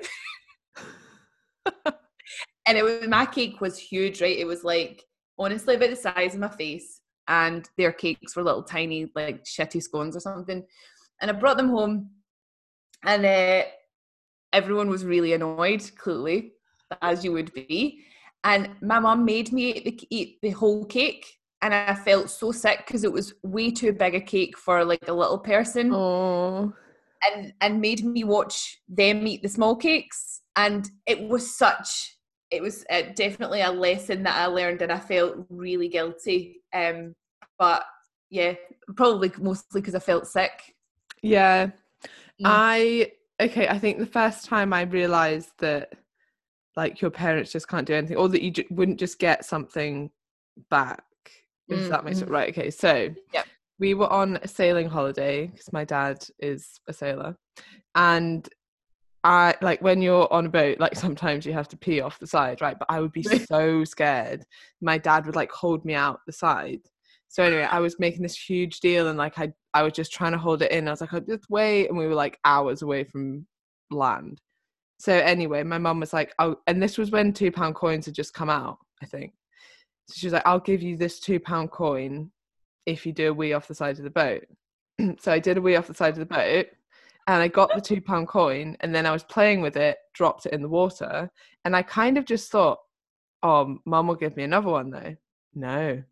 [2.66, 4.36] and it was my cake was huge, right?
[4.36, 5.04] It was like
[5.38, 9.82] honestly about the size of my face, and their cakes were little tiny, like shitty
[9.82, 10.64] scones or something.
[11.20, 12.10] And I brought them home,
[13.04, 13.64] and uh,
[14.52, 16.52] everyone was really annoyed, clearly,
[17.02, 18.04] as you would be.
[18.44, 21.26] And my mum made me eat the, eat the whole cake,
[21.62, 25.08] and I felt so sick because it was way too big a cake for like
[25.08, 25.92] a little person.
[25.92, 26.72] Oh.
[27.26, 32.14] And and made me watch them eat the small cakes, and it was such
[32.54, 36.62] it was uh, definitely a lesson that I learned, and I felt really guilty.
[36.72, 37.14] Um,
[37.58, 37.84] but
[38.30, 38.54] yeah,
[38.96, 40.74] probably mostly because I felt sick.
[41.22, 41.70] Yeah, mm.
[42.44, 43.66] I okay.
[43.68, 45.94] I think the first time I realized that
[46.76, 50.10] like your parents just can't do anything, or that you j- wouldn't just get something
[50.70, 51.02] back.
[51.68, 52.50] If mm, that makes it right.
[52.50, 53.44] Okay, so yeah,
[53.78, 57.36] we were on a sailing holiday because my dad is a sailor,
[57.94, 58.48] and
[59.24, 62.26] I like when you're on a boat, like sometimes you have to pee off the
[62.26, 62.78] side, right?
[62.78, 64.44] But I would be so scared.
[64.82, 66.80] My dad would like hold me out the side.
[67.28, 70.32] So anyway, I was making this huge deal and like I I was just trying
[70.32, 70.86] to hold it in.
[70.86, 73.46] I was like, oh, just wait, and we were like hours away from
[73.90, 74.40] land.
[74.98, 78.14] So anyway, my mum was like, oh, and this was when two pound coins had
[78.14, 79.32] just come out, I think.
[80.08, 82.30] So she was like, I'll give you this two pound coin
[82.86, 84.44] if you do a wee off the side of the boat.
[85.20, 86.66] so I did a wee off the side of the boat
[87.26, 90.46] and I got the two pound coin and then I was playing with it, dropped
[90.46, 91.30] it in the water,
[91.64, 92.78] and I kind of just thought,
[93.42, 95.16] oh, mum will give me another one though.
[95.54, 96.02] No.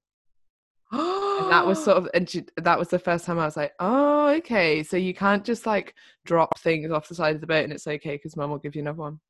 [1.51, 4.29] that was sort of, and she, that was the first time I was like, oh,
[4.29, 4.83] okay.
[4.83, 7.87] So you can't just like drop things off the side of the boat and it's
[7.87, 9.21] okay because mum will give you another one.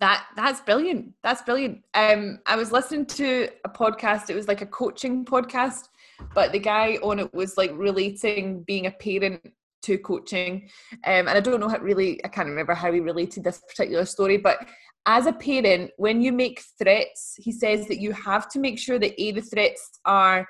[0.00, 1.12] That that's brilliant.
[1.22, 1.84] That's brilliant.
[1.92, 4.30] Um, I was listening to a podcast.
[4.30, 5.88] It was like a coaching podcast,
[6.34, 9.46] but the guy on it was like relating being a parent
[9.84, 10.70] to coaching.
[11.04, 14.06] Um, and I don't know how really, I can't remember how he related this particular
[14.06, 14.66] story, but
[15.06, 18.98] as a parent, when you make threats, he says that you have to make sure
[18.98, 20.46] that A, the threats are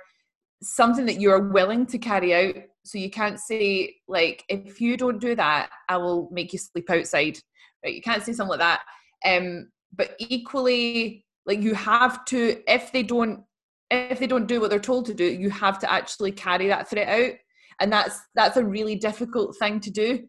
[0.62, 2.62] something that you're willing to carry out.
[2.84, 6.88] So you can't say, like, if you don't do that, I will make you sleep
[6.90, 7.38] outside.
[7.84, 7.94] Right?
[7.94, 8.82] You can't say something like that.
[9.26, 13.42] Um, but equally, like you have to, if they don't,
[13.90, 16.88] if they don't do what they're told to do, you have to actually carry that
[16.88, 17.34] threat out
[17.80, 20.20] and that's that's a really difficult thing to do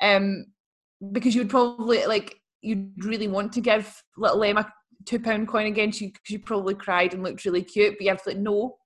[0.00, 0.44] um
[1.12, 4.72] because you'd probably like you'd really want to give little Emma
[5.04, 8.22] two pound coin again she she probably cried and looked really cute but you have
[8.22, 8.76] to like no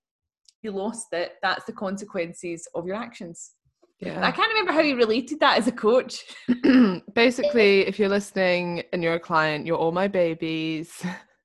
[0.63, 3.53] you lost it that's the consequences of your actions
[3.99, 4.27] yeah.
[4.27, 6.23] I can't remember how you related that as a coach.
[7.15, 11.03] Basically, if you're listening and you're a client, you're all my babies.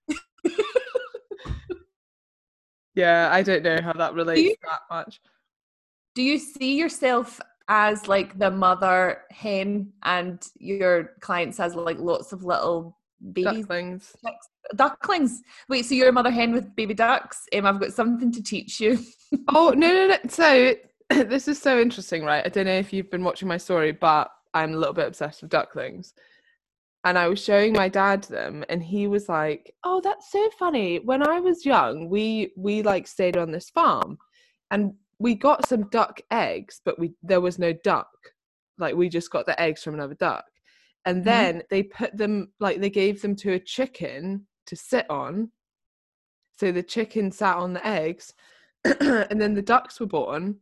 [2.94, 5.22] yeah, I don't know how that relates you, that much
[6.16, 12.34] do you see yourself as like the mother hen and your clients as like lots
[12.34, 12.98] of little
[13.34, 13.62] babies.
[13.62, 14.16] Ducklings.
[14.76, 15.42] Ducklings.
[15.70, 17.46] Wait so you're a mother hen with baby ducks?
[17.54, 19.00] Um, i've got something to teach you.
[19.48, 20.18] Oh no no no.
[20.28, 20.76] So
[21.10, 22.46] this is so interesting right?
[22.46, 25.42] I don't know if you've been watching my story but i'm a little bit obsessed
[25.42, 26.14] with ducklings.
[27.06, 31.00] And I was showing my dad them and he was like, "Oh, that's so funny.
[31.00, 34.20] When I was young, we we like stayed on this farm.
[34.70, 38.10] And we got some duck eggs, but we there was no duck.
[38.78, 40.46] Like we just got the eggs from another duck.
[41.06, 41.26] And mm-hmm.
[41.26, 45.52] then they put them like they gave them to a chicken to sit on.
[46.60, 48.34] So the chicken sat on the eggs
[48.84, 50.58] and then the ducks were born.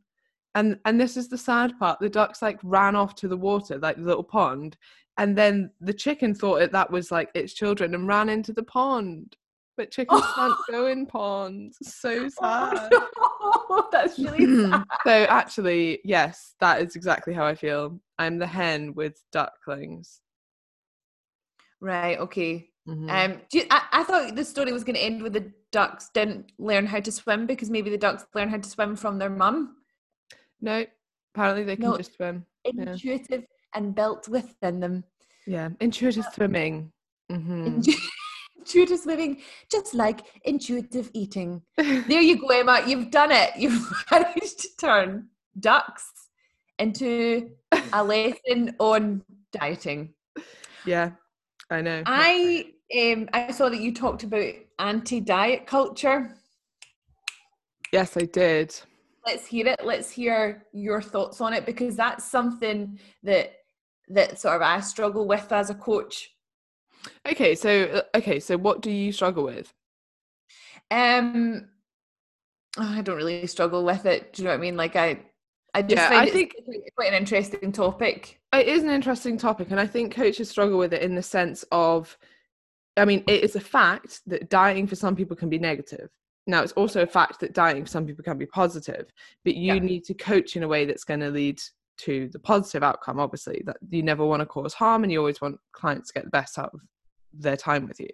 [0.55, 1.99] And and this is the sad part.
[1.99, 4.75] The ducks like ran off to the water, like the little pond,
[5.17, 8.63] and then the chicken thought it that was like its children and ran into the
[8.63, 9.37] pond
[9.79, 11.77] but chickens can't go in ponds.
[11.81, 12.89] So sad.
[12.91, 14.83] Oh, that's really sad.
[15.05, 17.97] so actually, yes, that is exactly how I feel.
[18.19, 20.19] I'm the hen with ducklings.
[21.79, 22.19] Right.
[22.19, 22.67] Okay.
[22.89, 23.09] Mm-hmm.
[23.09, 26.51] Um, you, I, I thought the story was going to end with the ducks didn't
[26.59, 29.77] learn how to swim because maybe the ducks learn how to swim from their mum.
[30.59, 30.85] No,
[31.33, 32.45] apparently they can no, just swim.
[32.65, 33.75] Intuitive yeah.
[33.75, 35.05] and built within them.
[35.47, 36.91] Yeah, intuitive swimming.
[37.31, 37.79] Mm-hmm
[38.59, 39.41] intuitive living,
[39.71, 41.61] just like intuitive eating.
[41.77, 42.83] there you go, Emma.
[42.85, 43.51] You've done it.
[43.57, 46.11] You've managed to turn ducks
[46.77, 47.51] into
[47.93, 50.13] a lesson on dieting.
[50.85, 51.11] Yeah,
[51.69, 52.03] I know.
[52.05, 56.35] I um I saw that you talked about anti-diet culture.
[57.91, 58.75] Yes, I did.
[59.25, 59.83] Let's hear it.
[59.83, 63.53] Let's hear your thoughts on it because that's something that
[64.07, 66.29] that sort of I struggle with as a coach
[67.27, 69.73] Okay, so uh, okay, so what do you struggle with?
[70.91, 71.69] Um,
[72.77, 74.33] oh, I don't really struggle with it.
[74.33, 74.77] Do you know what I mean?
[74.77, 75.19] Like I,
[75.73, 78.39] I just yeah, find I think it's quite an interesting topic.
[78.53, 81.63] It is an interesting topic, and I think coaches struggle with it in the sense
[81.71, 82.17] of,
[82.97, 86.09] I mean, it is a fact that dieting for some people can be negative.
[86.47, 89.13] Now, it's also a fact that dieting for some people can be positive,
[89.45, 89.79] but you yeah.
[89.79, 91.61] need to coach in a way that's going to lead
[91.99, 95.41] to the positive outcome obviously that you never want to cause harm and you always
[95.41, 96.79] want clients to get the best out of
[97.33, 98.09] their time with you.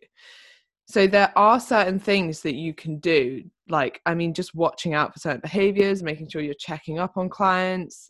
[0.87, 5.13] So there are certain things that you can do like i mean just watching out
[5.13, 8.09] for certain behaviors making sure you're checking up on clients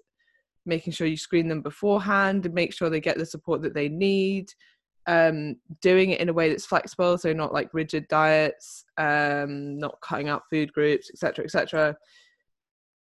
[0.65, 3.89] making sure you screen them beforehand and make sure they get the support that they
[3.89, 4.51] need
[5.07, 10.01] um, doing it in a way that's flexible so not like rigid diets um, not
[10.01, 11.95] cutting out food groups etc etc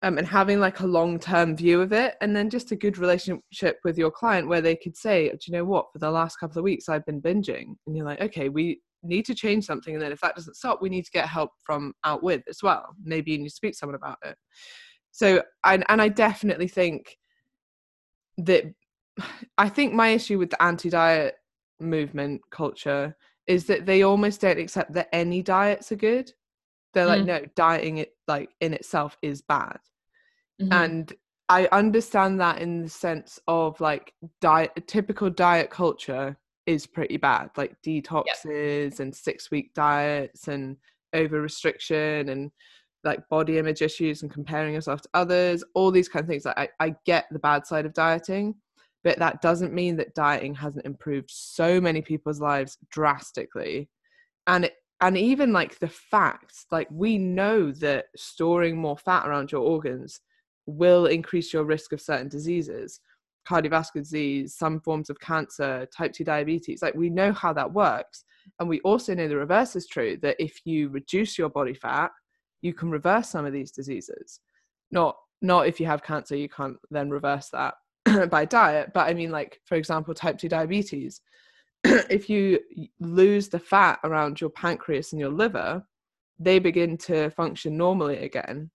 [0.03, 2.99] um, and having like a long term view of it and then just a good
[2.99, 5.87] relationship with your client where they could say do you know what?
[5.93, 7.75] For the last couple of weeks i've been binging.
[7.87, 10.81] And you're like okay we need to change something and then if that doesn't stop
[10.81, 12.95] we need to get help from out with as well.
[13.03, 14.37] Maybe you need to speak to someone about it.
[15.13, 17.17] So and, and i definitely think
[18.39, 18.65] that
[19.59, 21.37] i think my issue with the anti-diet
[21.81, 26.33] movement culture is that they almost don't accept that any diets are good
[26.95, 27.27] they're like mm.
[27.27, 29.79] no dieting it like in itself is bad
[30.61, 30.73] Mm-hmm.
[30.73, 31.13] And
[31.49, 37.51] I understand that in the sense of like diet, typical diet culture is pretty bad,
[37.57, 39.01] like detoxes yep.
[39.01, 40.77] and six week diets and
[41.13, 42.51] over restriction and
[43.05, 46.47] like body image issues and comparing yourself to others, all these kind of things.
[46.47, 48.55] Like, I, I get the bad side of dieting,
[49.03, 53.91] but that doesn't mean that dieting hasn't improved so many people's lives drastically.
[54.47, 59.53] And it, and even like the facts, like we know that storing more fat around
[59.53, 60.21] your organs
[60.65, 63.01] will increase your risk of certain diseases.
[63.47, 66.81] cardiovascular disease, some forms of cancer, type 2 diabetes.
[66.81, 68.25] Like we know how that works.
[68.59, 72.11] And we also know the reverse is true that if you reduce your body fat,
[72.63, 74.41] you can reverse some of these diseases.
[74.91, 77.75] Not not if you have cancer, you can't then reverse that
[78.31, 78.93] by diet.
[78.95, 81.21] But I mean, like, for example, type 2 diabetes.
[82.11, 82.59] if you
[83.01, 85.85] lose the fat around your pancreas and your liver,
[86.39, 88.71] they begin to function normally again.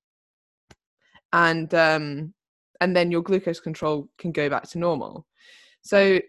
[1.34, 2.34] And um,
[2.82, 5.26] and then your glucose control can go back to normal.
[5.82, 6.20] So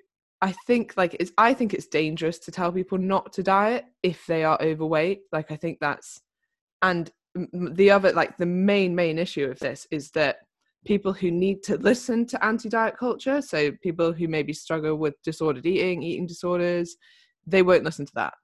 [0.43, 4.27] I think like it's I think it's dangerous to tell people not to diet if
[4.27, 5.23] they are overweight.
[5.33, 6.21] Like I think that's
[6.83, 10.39] and the other like the main main issue of this is that
[10.87, 15.67] people who need to listen to anti-diet culture, so people who maybe struggle with disordered
[15.67, 16.97] eating, eating disorders,
[17.47, 18.35] they won't listen to that.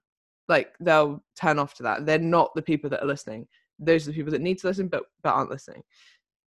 [0.49, 2.07] Like they'll turn off to that.
[2.07, 3.47] They're not the people that are listening.
[3.79, 5.83] Those are the people that need to listen but but aren't listening.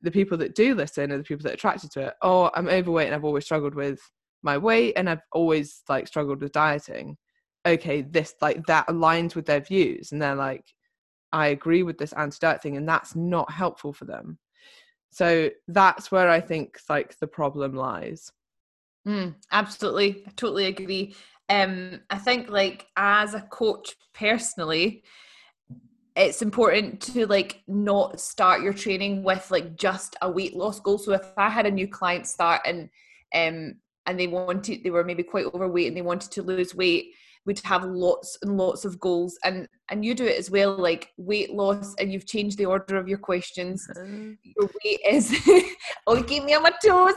[0.02, 2.14] The people that do listen are the people that are attracted to it.
[2.22, 4.00] Oh, I'm overweight and I've always struggled with
[4.42, 7.18] my weight and I've always like struggled with dieting.
[7.66, 10.64] Okay, this like that aligns with their views and they're like,
[11.32, 14.40] I agree with this anti-diet thing, and that's not helpful for them.
[15.12, 18.32] So that's where I think like the problem lies.
[19.08, 21.16] Mm, absolutely, I totally agree.
[21.50, 25.04] Um, I think like as a coach personally,
[26.16, 30.98] it's important to like not start your training with like just a weight loss goal.
[30.98, 32.90] So if I had a new client start and
[33.34, 37.14] um and they wanted they were maybe quite overweight and they wanted to lose weight,
[37.50, 41.10] we'd have lots and lots of goals and and you do it as well like
[41.18, 43.88] weight loss and you've changed the order of your questions.
[43.98, 44.34] Mm-hmm.
[44.44, 45.36] your weight is
[46.08, 47.16] oh keep me on my toes.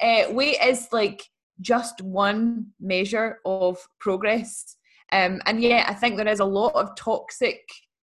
[0.00, 1.22] Uh, weight is like
[1.60, 4.76] just one measure of progress.
[5.12, 7.60] Um, and yeah i think there is a lot of toxic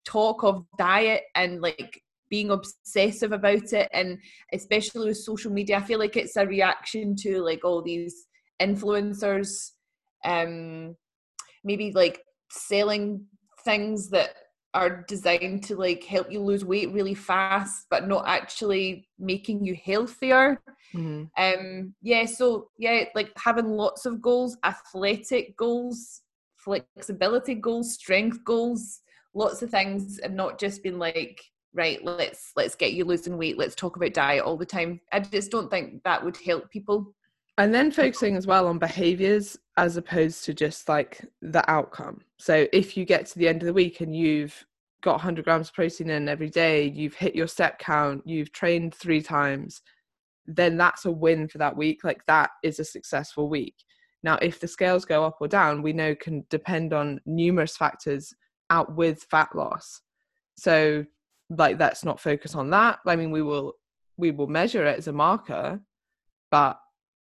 [0.04, 4.18] talk of diet and like being obsessive about it and
[4.52, 8.26] especially with social media i feel like it's a reaction to like all these
[8.60, 9.70] influencers
[10.24, 10.94] um
[11.64, 13.24] maybe like selling
[13.64, 14.30] things that
[14.74, 19.76] are designed to like help you lose weight really fast but not actually making you
[19.84, 20.60] healthier.
[20.94, 21.24] Mm-hmm.
[21.42, 26.20] um yeah so yeah like having lots of goals athletic goals
[26.56, 29.00] flexibility goals strength goals
[29.34, 31.40] lots of things and not just being like
[31.74, 35.00] right let's let's get you losing weight let's talk about diet all the time.
[35.12, 37.14] I just don't think that would help people
[37.58, 42.20] and then focusing as well on behaviors as opposed to just like the outcome.
[42.38, 44.64] So if you get to the end of the week and you've
[45.02, 48.94] got 100 grams of protein in every day you've hit your step count you've trained
[48.94, 49.82] three times
[50.46, 52.04] then that's a win for that week.
[52.04, 53.74] Like that is a successful week.
[54.22, 58.32] Now if the scales go up or down we know can depend on numerous factors
[58.70, 60.00] out with fat loss.
[60.56, 61.04] So
[61.50, 63.00] like let's not focus on that.
[63.06, 63.74] I mean we will
[64.16, 65.80] we will measure it as a marker
[66.50, 66.78] but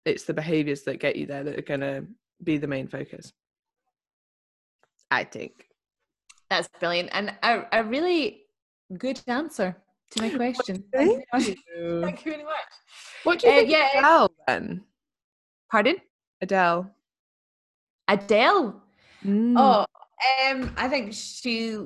[0.04, 2.04] it's the behaviors that get you there that are going to
[2.42, 3.32] be the main focus.
[5.10, 5.66] I think.
[6.50, 8.42] That's brilliant and a, a really
[8.98, 9.76] good answer
[10.10, 10.84] to my question.
[10.92, 12.32] thank you, thank you.
[12.32, 12.54] Very much.
[13.24, 13.88] What do you uh, think yeah.
[13.98, 14.84] Adele then?
[15.70, 15.96] Pardon?
[16.40, 16.90] Adele.
[18.08, 18.82] Adele?
[19.24, 19.54] Mm.
[19.56, 19.86] oh
[20.50, 21.78] um i think she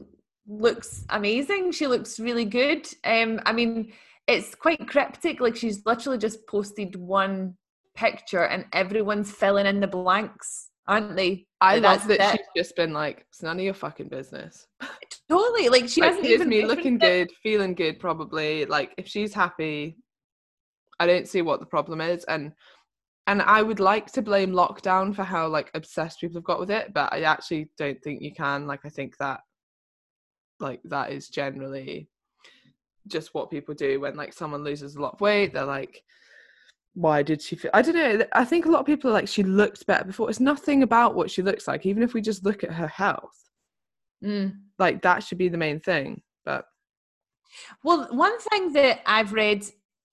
[0.48, 1.70] looks amazing.
[1.72, 2.88] She looks really good.
[3.04, 3.92] Um i mean
[4.26, 7.56] it's quite cryptic like she's literally just posted one
[7.98, 11.46] picture and everyone's filling in the blanks, aren't they?
[11.60, 12.30] I love that it.
[12.30, 14.66] she's just been like, it's none of your fucking business.
[15.28, 15.68] Totally.
[15.68, 18.64] Like she like, hasn't even me looking good, feeling good probably.
[18.64, 19.96] Like if she's happy,
[21.00, 22.24] I don't see what the problem is.
[22.24, 22.52] And
[23.26, 26.70] and I would like to blame lockdown for how like obsessed people have got with
[26.70, 28.66] it, but I actually don't think you can.
[28.66, 29.40] Like I think that
[30.60, 32.08] like that is generally
[33.06, 36.02] just what people do when like someone loses a lot of weight, they're like
[36.98, 39.28] why did she feel i don't know i think a lot of people are like
[39.28, 40.28] she looked better before.
[40.28, 43.36] It's nothing about what she looks like even if we just look at her health.
[44.24, 44.56] Mm.
[44.78, 46.64] like that should be the main thing but
[47.84, 49.64] well one thing that i've read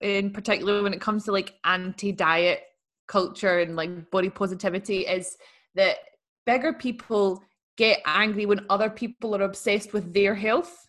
[0.01, 2.61] in particular when it comes to like anti-diet
[3.07, 5.37] culture and like body positivity is
[5.73, 5.97] that
[6.45, 7.43] bigger people
[7.77, 10.87] get angry when other people are obsessed with their health.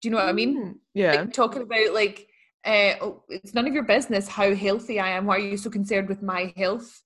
[0.00, 0.56] Do you know what i mean?
[0.56, 1.12] Mm, yeah.
[1.12, 2.28] Like talking about like
[2.64, 5.26] uh, oh, it's none of your business how healthy I am.
[5.26, 7.02] Why are you so concerned with my health?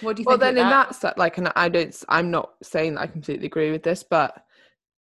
[0.00, 0.26] What do you think?
[0.26, 3.46] well, then in that, that like, and I don't, I'm not saying that I completely
[3.46, 4.42] agree with this, but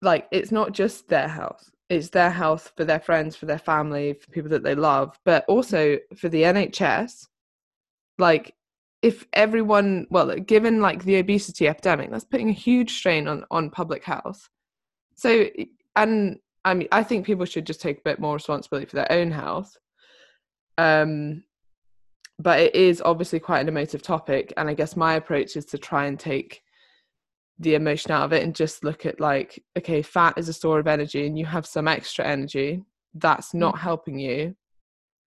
[0.01, 1.69] like, it's not just their health.
[1.89, 5.45] It's their health for their friends, for their family, for people that they love, but
[5.47, 7.27] also for the NHS.
[8.17, 8.55] Like,
[9.01, 13.71] if everyone, well, given like the obesity epidemic, that's putting a huge strain on on
[13.71, 14.47] public health.
[15.15, 15.47] So,
[15.95, 19.11] and I mean, I think people should just take a bit more responsibility for their
[19.11, 19.77] own health.
[20.77, 21.43] Um,
[22.41, 25.77] but it is obviously quite an emotive topic and i guess my approach is to
[25.77, 26.61] try and take
[27.59, 30.79] the emotion out of it and just look at like okay fat is a store
[30.79, 32.83] of energy and you have some extra energy
[33.15, 33.79] that's not mm.
[33.79, 34.55] helping you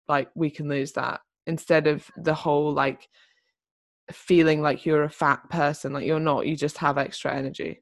[0.09, 3.09] like we can lose that instead of the whole like
[4.11, 7.81] feeling like you're a fat person like you're not you just have extra energy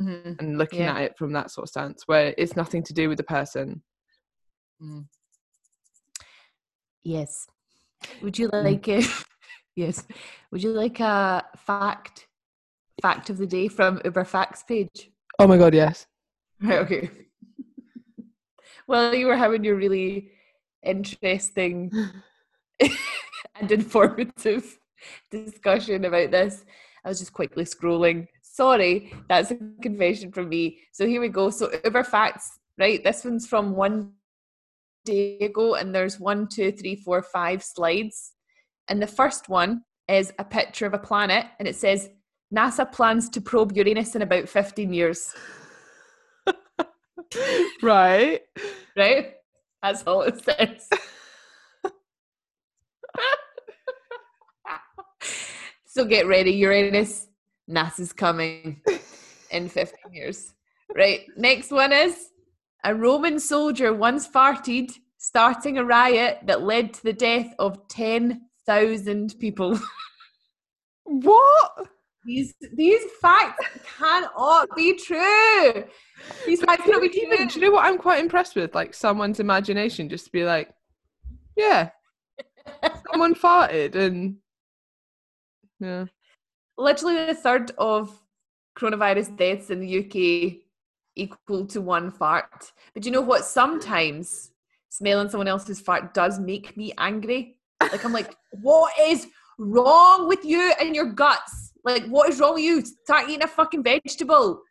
[0.00, 0.32] mm-hmm.
[0.38, 0.94] and looking yeah.
[0.94, 3.82] at it from that sort of stance where it's nothing to do with the person
[4.82, 5.04] mm.
[7.02, 7.46] yes
[8.22, 8.64] would you mm.
[8.64, 9.06] like it
[9.76, 10.06] yes
[10.50, 12.26] would you like a fact
[13.02, 16.06] fact of the day from uber facts page oh my god yes
[16.62, 17.10] right okay
[18.88, 20.30] well you were having your really
[20.82, 21.90] interesting
[23.60, 24.78] and informative
[25.30, 26.64] discussion about this.
[27.04, 28.26] I was just quickly scrolling.
[28.54, 30.78] Sorry, that's a confession from me.
[30.92, 31.50] So here we go.
[31.50, 33.02] So Uber facts, right?
[33.02, 34.12] This one's from one
[35.04, 38.30] day ago, and there's one, two, three, four, five slides.
[38.86, 42.10] And the first one is a picture of a planet, and it says
[42.54, 45.34] NASA plans to probe Uranus in about 15 years.
[47.82, 48.40] right.
[48.96, 49.32] Right?
[49.82, 50.88] That's all it says.
[55.86, 57.26] so get ready, Uranus.
[57.68, 58.80] NASA's coming
[59.50, 60.54] in 15 years.
[60.94, 61.22] Right.
[61.36, 62.30] Next one is
[62.84, 69.34] a Roman soldier once farted, starting a riot that led to the death of 10,000
[69.38, 69.78] people.
[71.04, 71.72] what?
[72.26, 73.66] These these facts
[73.98, 75.84] cannot be true.
[76.46, 77.46] These facts cannot be true.
[77.46, 78.74] Do you know what I'm quite impressed with?
[78.74, 80.70] Like someone's imagination, just to be like,
[81.54, 81.90] yeah,
[83.10, 84.36] someone farted and
[85.80, 86.06] yeah.
[86.76, 88.20] Literally a third of
[88.76, 90.60] coronavirus deaths in the UK
[91.16, 92.72] equal to one fart.
[92.92, 93.44] But you know what?
[93.44, 94.50] Sometimes
[94.88, 97.56] smelling someone else's fart does make me angry.
[97.80, 99.26] Like I'm like, what is
[99.58, 101.72] wrong with you and your guts?
[101.84, 102.84] Like, what is wrong with you?
[102.84, 104.62] Start eating a fucking vegetable.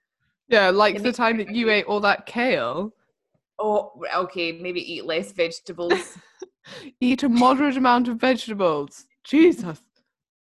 [0.47, 2.93] Yeah, like the time that you ate all that kale.
[3.59, 6.17] Oh, okay, maybe eat less vegetables.
[6.99, 9.05] eat a moderate amount of vegetables.
[9.23, 9.81] Jesus.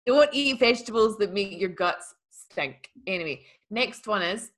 [0.07, 2.91] Don't eat vegetables that make your guts stink.
[3.07, 4.51] Anyway, next one is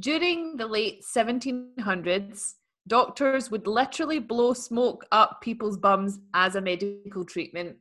[0.00, 2.54] during the late 1700s,
[2.86, 7.76] doctors would literally blow smoke up people's bums as a medical treatment.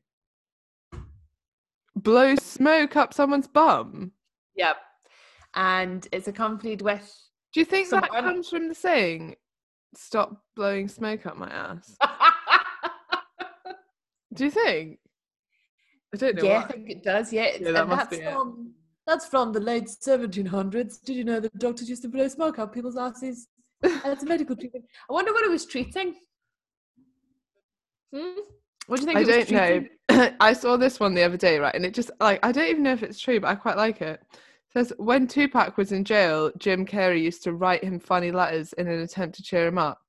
[1.96, 4.12] Blow smoke up someone's bum?
[4.56, 4.78] Yep.
[5.56, 7.12] And it's accompanied with.
[7.54, 9.36] Do you think that comes from the saying,
[9.96, 11.96] stop blowing smoke up my ass?
[14.34, 15.00] Do you think?
[16.14, 16.44] I don't know.
[16.44, 17.34] Yeah, I think it does.
[17.34, 18.74] Yeah, yeah that must that's be from it.
[19.08, 21.04] that's from the late 1700s.
[21.04, 23.48] Did you know that doctors used to blow smoke up people's asses?
[23.82, 24.86] That's a medical treatment.
[25.10, 26.16] I wonder what it was treating.
[28.14, 28.40] Hmm?
[28.88, 29.20] What do you think?
[29.20, 29.52] I don't
[30.10, 30.32] know.
[30.40, 31.76] I saw this one the other day, right?
[31.76, 34.02] And it just like I don't even know if it's true, but I quite like
[34.02, 34.22] it.
[34.32, 34.40] it
[34.72, 38.88] says when Tupac was in jail, Jim Carrey used to write him funny letters in
[38.88, 40.00] an attempt to cheer him up.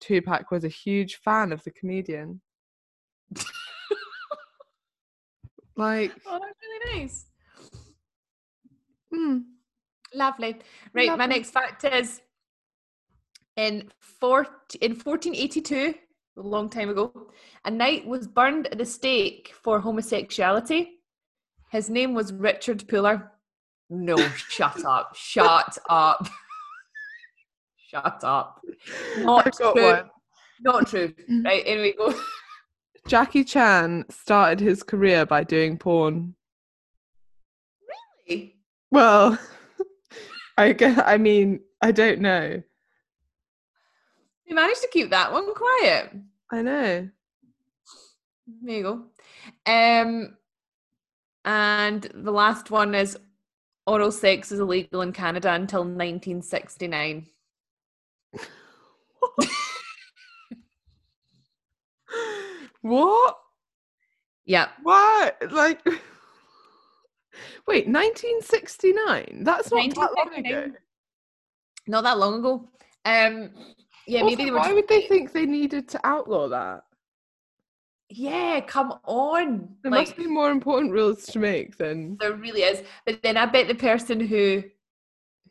[0.00, 2.40] Tupac was a huge fan of the comedian.
[5.76, 7.26] Like, oh, that's really nice.
[9.12, 9.38] Hmm.
[10.14, 10.56] Lovely.
[10.94, 11.18] Right, Lovely.
[11.18, 12.22] my next fact is
[13.56, 15.94] in 40, in 1482,
[16.38, 17.30] a long time ago,
[17.64, 21.00] a knight was burned at the stake for homosexuality.
[21.70, 23.32] His name was Richard Puller.
[23.90, 25.14] No, shut up.
[25.14, 26.26] Shut up.
[27.88, 28.60] shut up.
[29.18, 29.74] Not true.
[29.74, 30.10] One.
[30.60, 31.12] Not true.
[31.44, 32.14] Right, anyway, go.
[33.06, 36.34] Jackie Chan started his career by doing porn.
[38.28, 38.56] Really?
[38.90, 39.38] Well,
[40.58, 42.62] I guess, I mean, I don't know.
[44.46, 46.14] You managed to keep that one quiet.
[46.50, 47.08] I know.
[48.62, 49.04] There you go.
[49.66, 50.36] Um,
[51.44, 53.16] and the last one is
[53.86, 57.26] oral sex is illegal in Canada until 1969.
[62.86, 63.38] What?
[64.44, 64.68] Yeah.
[64.84, 65.36] What?
[65.50, 65.84] Like,
[67.66, 69.42] wait, 1969?
[69.42, 70.72] That's not that long ago.
[71.88, 72.68] Not that long ago.
[73.04, 73.50] Um,
[74.06, 74.58] yeah, also, maybe they were.
[74.58, 76.84] Why would they think they needed to outlaw that?
[78.08, 79.68] Yeah, come on.
[79.82, 82.84] There like, must be more important rules to make than there really is.
[83.04, 84.62] But then I bet the person who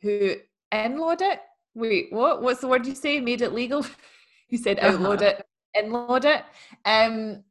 [0.01, 0.35] who
[0.71, 1.41] inlawed it.
[1.73, 2.41] Wait, what?
[2.41, 3.19] What's the word you say?
[3.19, 3.85] Made it legal?
[4.49, 5.31] you said outlawed uh-huh.
[5.31, 5.45] it
[5.75, 6.43] inlawed it.
[6.85, 7.43] Um,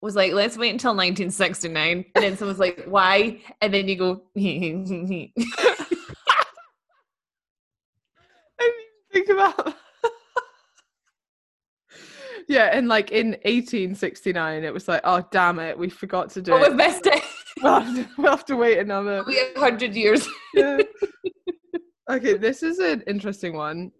[0.00, 2.04] was like, let's wait until 1969.
[2.14, 3.40] And then someone's like, why?
[3.60, 4.40] And then you go, I
[8.60, 9.74] didn't think about that.
[12.48, 16.52] yeah, and like in 1869, it was like, oh damn it, we forgot to do
[16.52, 16.68] Oh, it.
[16.68, 17.22] we've missed it.
[17.62, 19.24] We'll have to, we'll have to wait another.
[19.26, 20.26] We have 100 years.
[20.54, 20.78] Yeah.
[22.10, 23.90] okay, this is an interesting one.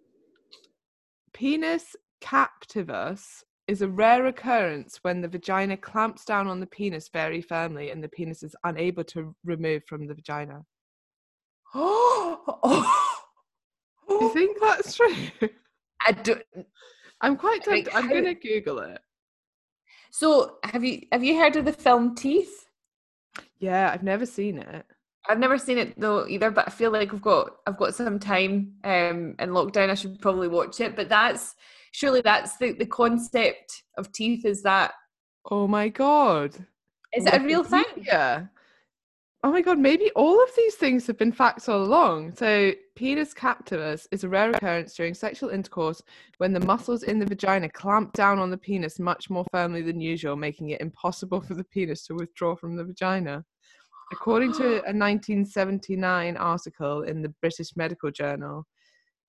[1.33, 7.41] Penis captivus is a rare occurrence when the vagina clamps down on the penis very
[7.41, 10.63] firmly and the penis is unable to remove from the vagina.
[11.75, 12.97] oh.
[14.09, 15.15] Do you think that's true?
[16.05, 16.41] I don't.
[17.21, 17.93] I'm quite Like.
[17.93, 18.99] I'm gonna Google it.
[20.11, 22.65] So, have you have you heard of the film Teeth?
[23.59, 24.85] Yeah, I've never seen it.
[25.27, 28.17] I've never seen it though either, but I feel like I've got I've got some
[28.17, 29.91] time um in lockdown.
[29.91, 30.95] I should probably watch it.
[30.95, 31.55] But that's
[31.91, 34.45] surely that's the the concept of teeth.
[34.45, 34.93] Is that
[35.49, 36.55] Oh my god.
[37.13, 37.85] is it a real thing?
[37.97, 38.45] Yeah.
[39.41, 42.35] Oh my god, maybe all of these things have been facts all along.
[42.35, 46.01] So, penis captivus is a rare occurrence during sexual intercourse
[46.39, 50.01] when the muscles in the vagina clamp down on the penis much more firmly than
[50.01, 53.45] usual, making it impossible for the penis to withdraw from the vagina.
[54.11, 58.67] According to a 1979 article in the British Medical Journal,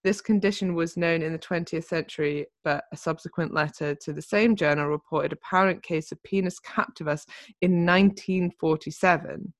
[0.02, 4.56] this condition was known in the 20th century, but a subsequent letter to the same
[4.56, 7.26] journal reported a apparent case of penis captivus
[7.60, 9.52] in 1947.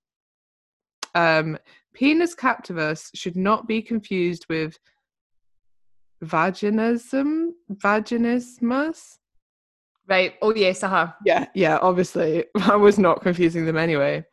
[1.14, 1.58] Um,
[1.92, 4.78] penis captivus should not be confused with
[6.22, 9.18] vaginism, vaginismus.
[10.06, 10.34] Right.
[10.42, 11.12] Oh yes, uh-huh.
[11.24, 12.44] Yeah, yeah, obviously.
[12.62, 14.24] I was not confusing them anyway.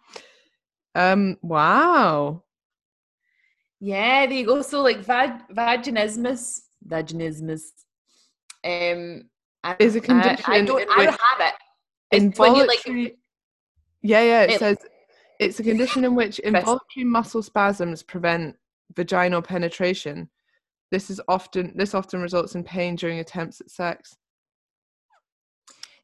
[0.95, 2.43] Um, wow.
[3.79, 4.61] Yeah, there you go.
[4.61, 7.61] So like vag- vaginismus, vaginismus,
[8.63, 9.29] um,
[9.63, 11.53] I- Is a I- condition I, don't, I don't have it.
[12.11, 13.17] It's when you like Involuntary.
[14.01, 14.77] Yeah, yeah, it It- says
[15.39, 18.55] it's a condition in which involuntary muscle spasms prevent
[18.95, 20.29] vaginal penetration.
[20.89, 24.15] This is often this often results in pain during attempts at sex.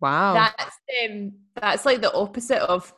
[0.02, 0.34] Wow.
[0.34, 2.94] that's um that's like the opposite of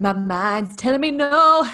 [0.00, 1.68] my mind's telling me no,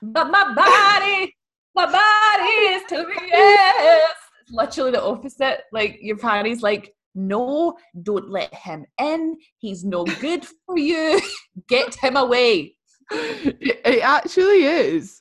[0.00, 1.34] but my body,
[1.74, 4.10] my body is telling me yes.
[4.42, 5.62] It's literally the opposite.
[5.72, 9.36] Like your body's like, no, don't let him in.
[9.58, 11.20] He's no good for you.
[11.68, 12.76] Get him away.
[13.10, 15.20] it, actually is.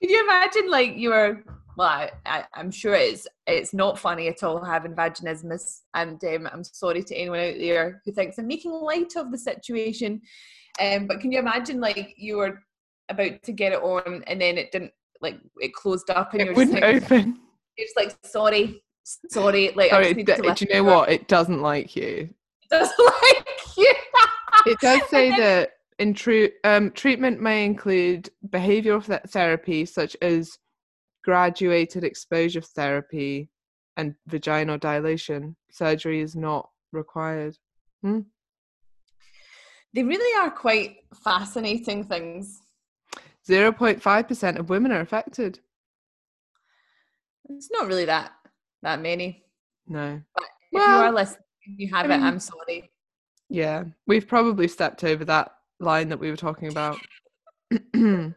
[0.00, 1.42] Can you imagine like you were
[1.76, 6.48] well, I, I, I'm sure it's it's not funny at all having vaginismus, and um,
[6.52, 10.20] I'm sorry to anyone out there who thinks I'm making light of the situation.
[10.80, 12.60] Um, but can you imagine like you were
[13.08, 14.92] about to get it on, and then it didn't
[15.24, 17.40] like it closed up, and It you're just, wouldn't like, open.
[17.76, 18.82] you're just like sorry,
[19.30, 19.72] sorry.
[19.74, 21.10] Like I just need d- to do you know what?
[21.10, 22.28] It doesn't like you.
[22.62, 23.46] It doesn't like
[23.76, 23.92] you.
[24.66, 30.16] It does say then- that in true um, treatment may include behavioral th- therapy such
[30.22, 30.56] as
[31.24, 33.48] graduated exposure therapy
[33.96, 35.56] and vaginal dilation.
[35.70, 37.56] Surgery is not required.
[38.02, 38.22] They
[40.02, 42.60] really are quite fascinating things.
[43.48, 45.60] 0.5% of women are affected.
[47.50, 48.32] It's not really that
[48.82, 49.44] that many.
[49.86, 50.20] No.
[50.38, 51.42] If Well, you are listening,
[51.76, 52.20] you have I it.
[52.20, 52.90] I'm sorry.
[53.48, 56.98] Yeah, we've probably stepped over that line that we were talking about.
[57.94, 58.34] Imagine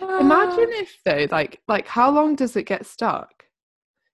[0.00, 3.44] if though, like, like how long does it get stuck?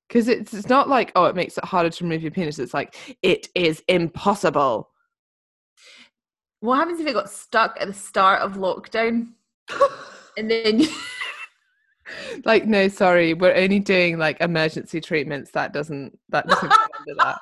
[0.08, 2.58] Because it's it's not like oh, it makes it harder to remove your penis.
[2.58, 4.90] It's like it is impossible.
[6.61, 9.32] What happens if it got stuck at the start of lockdown
[10.38, 10.82] and then
[12.44, 15.50] like no, sorry, we're only doing like emergency treatments.
[15.52, 17.38] That doesn't that doesn't come under that.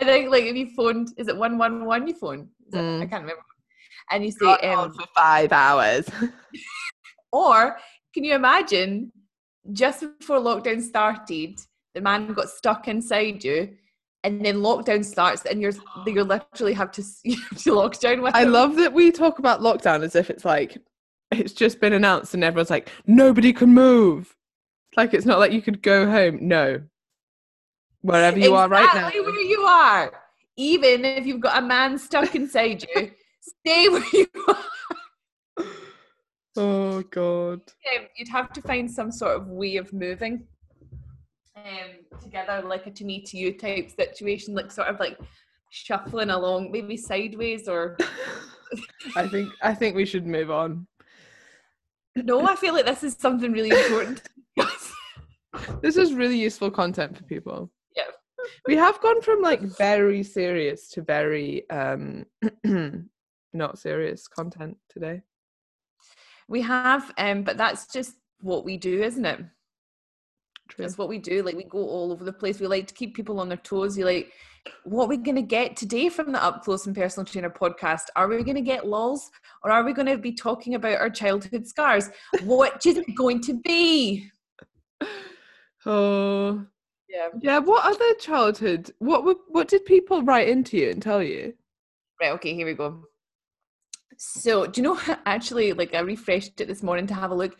[0.00, 2.06] I think like if you phoned, is it one one one?
[2.06, 2.48] You phone?
[2.72, 3.10] It- I Mm.
[3.10, 3.42] can't remember.
[4.10, 6.06] And you say, um, for five hours.
[7.32, 7.76] or
[8.14, 9.10] can you imagine
[9.72, 11.58] just before lockdown started,
[11.94, 13.76] the man got stuck inside you,
[14.26, 15.72] and then lockdown starts, and you're
[16.04, 18.34] you literally have to you have to lock down with.
[18.34, 18.52] I him.
[18.52, 20.76] love that we talk about lockdown as if it's like
[21.30, 24.36] it's just been announced and everyone's like nobody can move.
[24.96, 26.38] Like it's not like you could go home.
[26.42, 26.82] No.
[28.02, 29.08] Wherever you are right now.
[29.08, 30.12] Exactly where you are.
[30.56, 33.10] Even if you've got a man stuck inside you,
[33.40, 35.64] stay where you are.
[36.56, 37.60] Oh god.
[37.94, 40.46] Um, you'd have to find some sort of way of moving
[41.56, 45.18] um, together, like a to me to you type situation, like sort of like
[45.70, 47.96] shuffling along, maybe sideways or.
[49.16, 50.86] I think I think we should move on.
[52.16, 54.22] No, I feel like this is something really important.
[55.80, 57.70] This is really useful content for people.
[57.96, 58.10] Yeah.
[58.66, 62.26] We have gone from like very serious to very um
[63.54, 65.22] not serious content today.
[66.46, 69.40] we have, um, but that's just what we do, isn't it?
[70.68, 70.84] True.
[70.84, 71.42] That's what we do.
[71.42, 72.60] Like we go all over the place.
[72.60, 73.96] We like to keep people on their toes.
[73.96, 74.32] You like,
[74.84, 78.04] what are we going to get today from the Up Close and Personal Trainer podcast?
[78.16, 79.30] Are we going to get lols
[79.62, 82.10] or are we going to be talking about our childhood scars?
[82.42, 84.30] What is it going to be?
[85.88, 86.66] Oh,
[87.08, 87.28] yeah.
[87.40, 87.58] Yeah.
[87.60, 88.90] What other childhood?
[88.98, 91.54] What were, what did people write into you and tell you?
[92.20, 92.32] Right.
[92.32, 92.54] Okay.
[92.54, 93.04] Here we go.
[94.18, 95.00] So, do you know?
[95.26, 97.56] Actually, like I refreshed it this morning to have a look.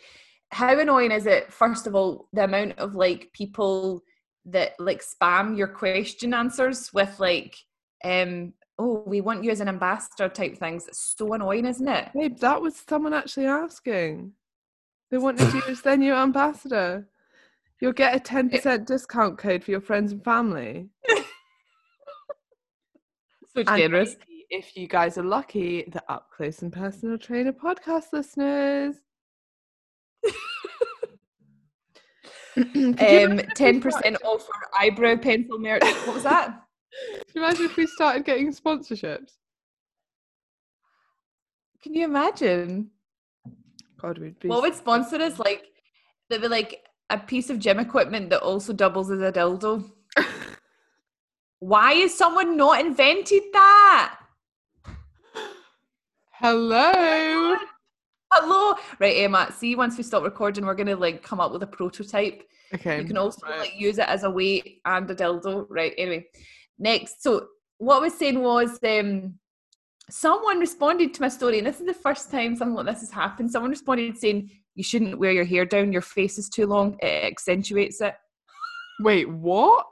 [0.53, 1.53] How annoying is it?
[1.53, 4.03] First of all, the amount of like people
[4.47, 7.57] that like spam your question answers with like,
[8.05, 10.86] um, oh, we want you as an ambassador type things.
[10.86, 12.11] It's so annoying, isn't it?
[12.14, 14.32] Babe, that was someone actually asking.
[15.11, 17.09] They wanted you as their new ambassador.
[17.80, 20.88] You'll get a 10% discount code for your friends and family.
[23.55, 24.16] so generous.
[24.49, 28.97] If you guys are lucky, the Up Close and Personal Trainer podcast listeners.
[32.56, 32.64] Um,
[32.96, 35.82] 10% off our eyebrow pencil merch.
[35.82, 36.62] What was that?
[37.32, 39.32] Can you imagine if we started getting sponsorships?
[41.82, 42.90] Can you imagine?
[44.00, 44.48] God, we'd be.
[44.48, 45.38] What would sponsor us?
[45.38, 45.64] Like,
[46.28, 49.90] they'd be like, a piece of gym equipment that also doubles as a dildo.
[51.60, 54.18] Why has someone not invented that?
[56.32, 57.56] Hello.
[58.32, 58.74] Hello.
[58.98, 59.52] Right, Emma.
[59.56, 62.42] See, once we stop recording, we're gonna like come up with a prototype.
[62.74, 63.00] Okay.
[63.00, 63.60] You can also right.
[63.60, 65.66] like use it as a weight and a dildo.
[65.68, 65.94] Right.
[65.96, 66.26] Anyway.
[66.78, 67.22] Next.
[67.22, 67.46] So
[67.78, 69.38] what I was saying was um
[70.10, 73.10] someone responded to my story, and this is the first time something like this has
[73.10, 73.50] happened.
[73.50, 77.24] Someone responded saying, you shouldn't wear your hair down, your face is too long, it
[77.24, 78.14] accentuates it.
[79.00, 79.86] Wait, what?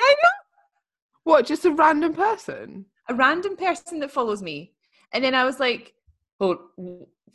[0.00, 0.30] I know.
[1.24, 2.86] What, just a random person?
[3.08, 4.74] A random person that follows me.
[5.12, 5.92] And then I was like,
[6.40, 6.68] oh,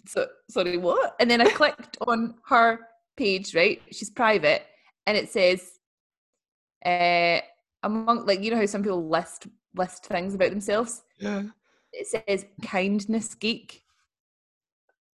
[0.06, 1.16] so, sorry, what?
[1.20, 2.80] And then I clicked on her
[3.18, 3.82] page, right?
[3.92, 4.66] She's private.
[5.08, 5.80] And it says,
[6.86, 7.40] uh,
[7.84, 11.04] among, like, you know how some people list list things about themselves?
[11.20, 11.44] Yeah.
[11.94, 13.84] It says kindness geek.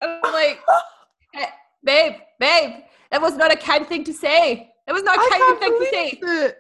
[0.02, 0.60] And I'm like,
[1.84, 2.72] babe, babe,
[3.12, 4.72] that was not a kind thing to say.
[4.88, 6.20] That was not a kind thing to say.
[6.22, 6.58] That.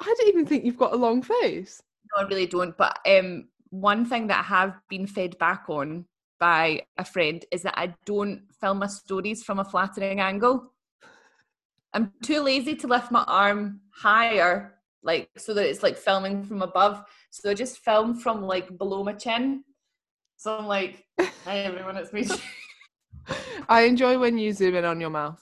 [0.00, 1.82] I don't even think you've got a long face.
[2.16, 2.76] No, I really don't.
[2.76, 6.06] But um, one thing that I have been fed back on
[6.40, 10.72] by a friend is that I don't film my stories from a flattering angle.
[11.92, 16.62] I'm too lazy to lift my arm higher, like so that it's like filming from
[16.62, 17.04] above.
[17.30, 19.64] So I just film from like below my chin.
[20.36, 22.26] So I'm like, hi everyone, it's me.
[23.68, 25.40] I enjoy when you zoom in on your mouth.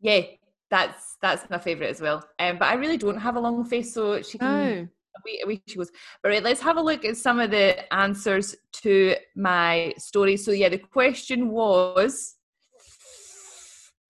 [0.00, 0.22] Yeah,
[0.70, 2.28] that's that's my favourite as well.
[2.38, 4.48] Um, but I really don't have a long face, so she can.
[4.48, 4.88] No.
[5.24, 5.90] Away, away she goes.
[6.24, 10.36] All right, let's have a look at some of the answers to my story.
[10.36, 12.34] So yeah, the question was,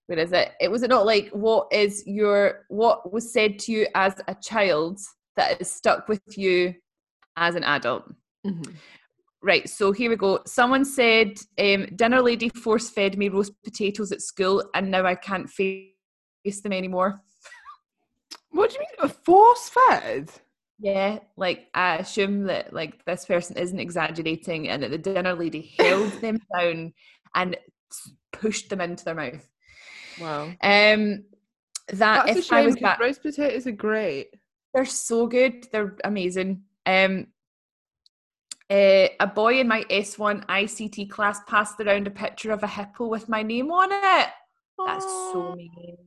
[0.07, 0.53] where is it?
[0.59, 4.35] It was it not like what is your what was said to you as a
[4.35, 4.99] child
[5.35, 6.75] that is stuck with you
[7.35, 8.03] as an adult?
[8.45, 8.73] Mm-hmm.
[9.43, 10.39] Right, so here we go.
[10.47, 15.13] Someone said, um, Dinner lady force fed me roast potatoes at school, and now I
[15.15, 15.91] can't face
[16.63, 17.21] them anymore.
[18.49, 20.31] What do you mean, force fed?
[20.79, 25.73] Yeah, like I assume that like this person isn't exaggerating, and that the dinner lady
[25.77, 26.93] held them down
[27.33, 27.57] and
[28.31, 29.49] pushed them into their mouth.
[30.19, 30.43] Wow.
[30.61, 31.23] Um,
[31.89, 34.27] that That's if I was back, roast potatoes are great.
[34.73, 35.67] They're so good.
[35.71, 36.63] They're amazing.
[36.85, 37.27] Um,
[38.69, 43.07] uh, a boy in my S1 ICT class passed around a picture of a hippo
[43.07, 44.29] with my name on it.
[44.85, 45.97] That's so mean.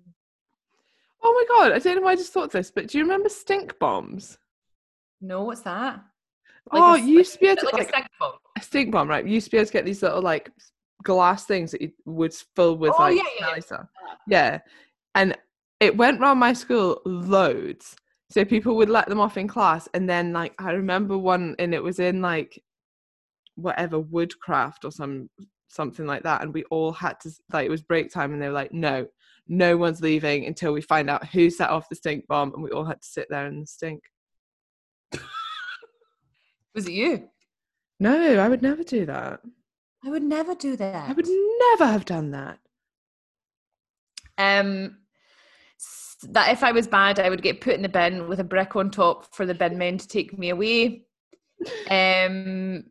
[1.22, 3.28] Oh my god, I don't know why I just thought this, but do you remember
[3.28, 4.38] stink bombs?
[5.20, 6.00] No, what's that?
[6.72, 8.32] Like oh, a, you used to be able to like, like a, stink bomb.
[8.56, 9.26] a stink bomb, right?
[9.26, 10.50] You used to be able to get these little like
[11.02, 13.82] glass things that you would fill with oh, like yeah, yeah, yeah.
[14.28, 14.58] yeah.
[15.14, 15.36] And
[15.80, 17.96] it went around my school loads.
[18.30, 21.74] So people would let them off in class, and then like I remember one, and
[21.74, 22.62] it was in like
[23.56, 25.28] whatever woodcraft or some
[25.68, 28.46] something like that, and we all had to like it was break time, and they
[28.46, 29.06] were like, no,
[29.48, 32.70] no one's leaving until we find out who set off the stink bomb, and we
[32.70, 34.00] all had to sit there the stink.
[36.74, 37.28] Was it you?
[37.98, 39.40] No, I would never do that.
[40.04, 41.10] I would never do that.
[41.10, 42.58] I would never have done that.
[44.38, 44.96] Um,
[46.22, 48.76] that if I was bad, I would get put in the bin with a brick
[48.76, 51.04] on top for the bin men to take me away.
[51.90, 52.84] Um,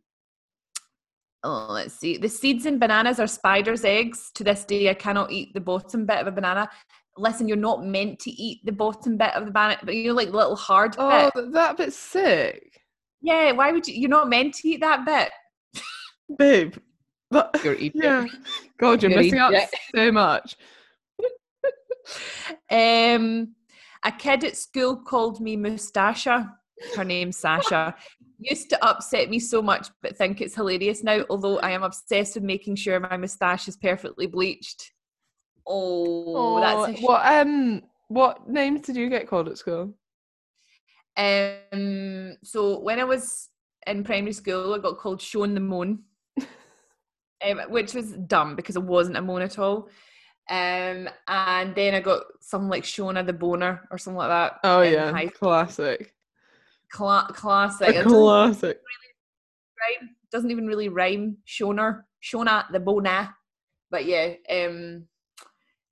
[1.44, 2.18] oh, let's see.
[2.18, 4.30] The seeds in bananas are spiders' eggs.
[4.36, 6.70] To this day, I cannot eat the bottom bit of a banana.
[7.18, 10.14] Listen, you're not meant to eat the bottom bit of the banana, but you know,
[10.14, 11.52] like little hard oh, bit.
[11.54, 12.80] that bit's sick.
[13.22, 13.96] Yeah, why would you?
[13.96, 15.32] You're not meant to eat that bit,
[16.38, 16.76] babe.
[17.32, 18.02] But, you're eating.
[18.02, 18.26] Yeah.
[18.80, 19.54] God, you're, you're missing out
[19.96, 20.58] so much.
[22.72, 23.56] um,
[24.04, 26.56] a kid at school called me Mustasha.
[26.96, 27.94] Her name's Sasha.
[28.40, 31.26] Used to upset me so much, but think it's hilarious now.
[31.30, 34.94] Although I am obsessed with making sure my moustache is perfectly bleached.
[35.68, 39.94] Oh, that's a what um what names did you get called at school?
[41.18, 43.50] Um, so when I was
[43.88, 46.04] in primary school, I got called Sean the Moan,
[47.46, 49.90] um, which was dumb because I wasn't a moan at all.
[50.50, 54.60] Um, and then I got something like Shona the Boner or something like that.
[54.64, 56.14] Oh yeah, high- classic.
[56.92, 57.88] Cla- classic.
[57.88, 58.80] A It doesn't classic.
[60.02, 60.10] rhyme.
[60.32, 61.38] Doesn't even really rhyme.
[61.48, 63.36] Shona, Shona the Bona.
[63.92, 64.34] But yeah.
[64.50, 65.06] Um,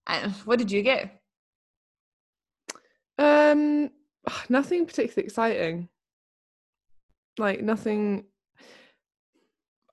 [0.08, 1.22] and what did you get?
[3.20, 3.90] Um,
[4.50, 5.90] nothing particularly exciting.
[7.38, 8.26] Like nothing.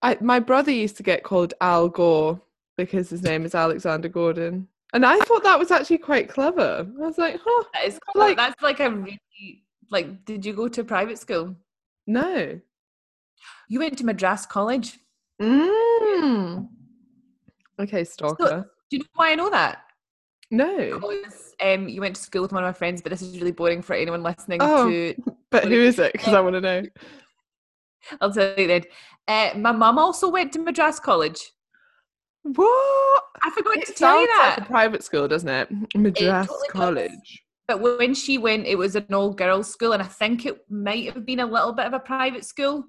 [0.02, 2.40] I my brother used to get called Al Gore
[2.76, 6.86] because his name is Alexander Gordon, and I thought that was actually quite clever.
[6.88, 9.20] I was like, huh, That is Like- that's like a really
[9.90, 10.24] like.
[10.24, 11.56] Did you go to private school?
[12.06, 12.60] no.
[13.68, 14.98] You went to Madras College.
[15.40, 16.68] Mm.
[17.80, 18.70] Okay, stalker.
[18.90, 19.83] Do you know why I know that?
[20.50, 23.38] No, Because um, you went to school with one of my friends, but this is
[23.38, 24.88] really boring for anyone listening Oh.
[24.88, 25.14] to.
[25.50, 26.12] but who is it?
[26.12, 26.82] Because I want to know.
[28.20, 28.82] I'll tell you then.
[29.26, 31.40] Uh, my mum also went to Madras College.
[32.42, 33.22] What?
[33.42, 34.56] I forgot It to tell you that.
[34.58, 35.68] like a private school, doesn't it?
[35.94, 36.70] Madras totally does.
[36.70, 37.42] College.
[37.66, 41.10] But when she went, it was an all girls school, and I think it might
[41.14, 42.84] have been a little bit of a private school.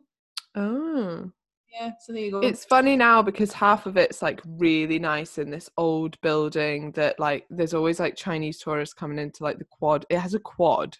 [0.55, 1.31] Oh.
[1.75, 2.39] Yeah, so there you go.
[2.39, 7.19] It's funny now because half of it's like really nice in this old building that
[7.19, 10.05] like there's always like Chinese tourists coming into like the quad.
[10.09, 10.97] It has a quad,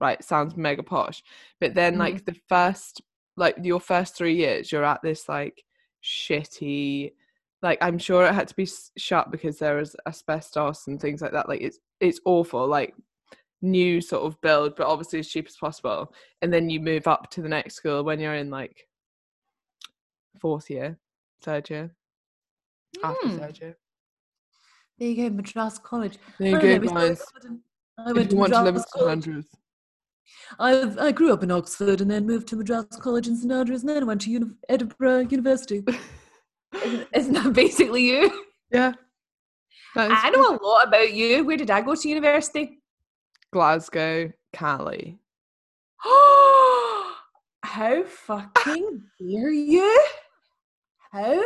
[0.00, 0.22] right?
[0.24, 1.22] Sounds mega posh.
[1.60, 2.00] But then mm-hmm.
[2.00, 3.02] like the first
[3.36, 5.62] like your first 3 years you're at this like
[6.02, 7.12] shitty
[7.62, 11.32] like I'm sure it had to be shut because there was asbestos and things like
[11.32, 11.48] that.
[11.48, 12.94] Like it's it's awful like
[13.62, 16.12] new sort of build but obviously as cheap as possible
[16.42, 18.85] and then you move up to the next school when you're in like
[20.46, 20.96] fourth year,
[21.42, 21.90] third year,
[23.02, 23.38] after Hmm.
[23.38, 23.76] third year.
[24.98, 26.18] there you go, Madras College.
[26.38, 27.22] There you go, Zoe guys.
[27.98, 29.08] I If went you to want to live Madras.
[29.14, 29.48] Andrews.
[30.60, 30.68] I
[31.06, 33.90] I grew up in Oxford and then moved to Madras College in St Andrews, and
[33.90, 35.82] then went to uni- Edinburgh University.
[36.84, 38.22] isn't, isn't that basically you?
[38.70, 38.92] Yeah.
[39.96, 41.44] I know a lot about you.
[41.44, 42.80] Where did I go to university?
[43.52, 45.18] Glasgow, Cali.
[47.74, 50.04] How fucking dare you?
[51.12, 51.42] How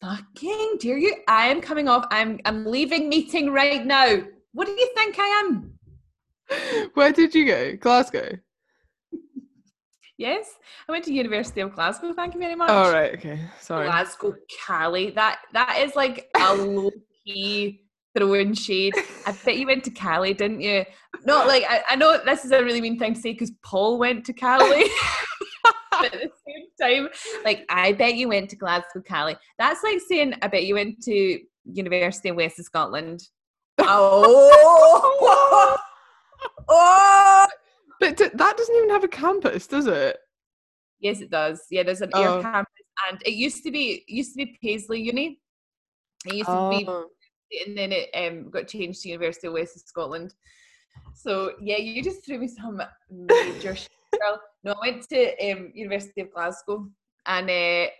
[0.00, 1.16] fucking dare you?
[1.28, 2.06] I am coming off.
[2.10, 4.22] I'm I'm leaving meeting right now.
[4.52, 5.72] What do you think I am?
[6.94, 7.76] Where did you go?
[7.76, 8.38] Glasgow.
[10.18, 10.50] Yes,
[10.86, 12.12] I went to University of Glasgow.
[12.12, 12.68] Thank you very much.
[12.70, 13.40] Oh right, okay.
[13.60, 13.86] Sorry.
[13.86, 14.34] Glasgow,
[14.66, 15.10] Cali.
[15.10, 16.90] That that is like a low
[17.24, 17.80] key
[18.16, 18.94] throwing shade.
[19.26, 20.84] I bet you went to Cali, didn't you?
[21.24, 23.98] Not like I, I know this is a really mean thing to say because Paul
[23.98, 24.84] went to Cali.
[26.00, 26.66] But at the same
[27.04, 27.08] time,
[27.44, 29.36] like I bet you went to Glasgow, Cali.
[29.58, 33.22] That's like saying I bet you went to University of West of Scotland.
[33.82, 35.76] Oh,
[36.68, 37.46] oh.
[37.98, 40.18] But d- that doesn't even have a campus, does it?
[41.00, 41.62] Yes, it does.
[41.70, 42.36] Yeah, there's an Oh.
[42.38, 42.72] Ayr campus,
[43.08, 45.40] and it used to be it used to be Paisley Uni.
[46.26, 47.06] It used to be Oh.
[47.66, 50.34] and then it um, got changed to University of West of Scotland.
[51.14, 53.88] So yeah, you just threw me some major shit,
[54.18, 54.40] girl.
[54.64, 56.88] No, I went to um, University of Glasgow
[57.26, 57.90] and uh,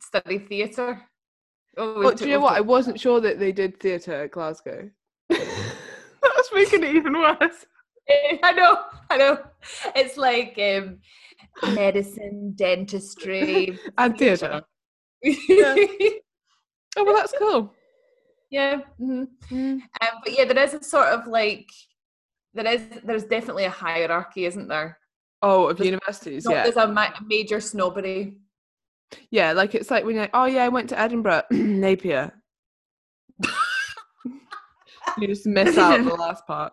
[0.00, 1.00] studied theatre.
[1.76, 2.54] Oh, But do you know what?
[2.56, 4.90] I wasn't sure that they did theatre at Glasgow.
[5.30, 7.66] That's making it even worse.
[8.42, 9.38] I know, I know.
[9.94, 10.98] It's like um,
[11.74, 14.62] medicine, dentistry, And theatre.
[15.22, 15.74] yeah.
[16.96, 17.72] Oh well, that's cool.
[18.50, 18.80] yeah.
[19.00, 19.28] mhm.
[19.50, 19.74] Mm.
[19.74, 19.80] Um,
[20.24, 21.70] but yeah, there is a sort of like
[22.52, 24.98] there is there's definitely a hierarchy, isn't there?
[25.42, 28.36] Oh, of There's- universities, Not yeah, there's a ma- major snobbery.
[29.30, 29.52] yeah.
[29.52, 32.32] Like it's like when you're like, oh yeah, I went to Edinburgh, Napier.
[35.18, 36.72] you just miss out the last part.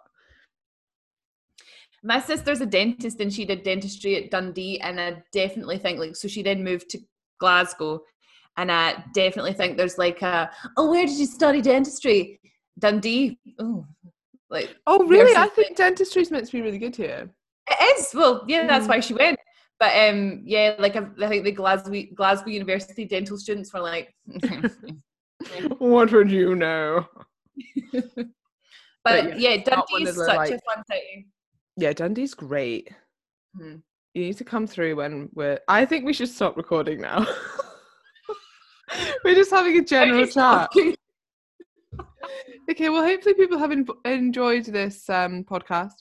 [2.03, 6.15] My sister's a dentist and she did dentistry at Dundee, and I definitely think like
[6.15, 6.99] so she then moved to
[7.39, 8.01] Glasgow,
[8.57, 12.39] and I definitely think there's like a oh where did you study dentistry?
[12.79, 13.39] Dundee.
[13.59, 13.85] Oh,
[14.49, 15.35] like Oh really?
[15.35, 17.29] I think dentistry's meant to be really good here.
[17.69, 18.13] It is.
[18.13, 18.89] Well, yeah, that's Mm.
[18.89, 19.39] why she went.
[19.79, 24.13] But um, yeah, like I, I think the Glasgow Glasgow University dental students were like,
[25.77, 27.05] what would you know?
[27.93, 28.27] but,
[29.03, 31.27] But yeah, not Dundee is such a fun city.
[31.77, 32.89] Yeah, Dundee's great.
[33.59, 33.81] Mhm.
[34.15, 35.59] You need to come through when we're.
[35.67, 37.27] I think we should stop recording now.
[39.23, 40.69] we're just having a general chat.
[42.69, 45.93] Okay, well, hopefully people have en- enjoyed this um, podcast.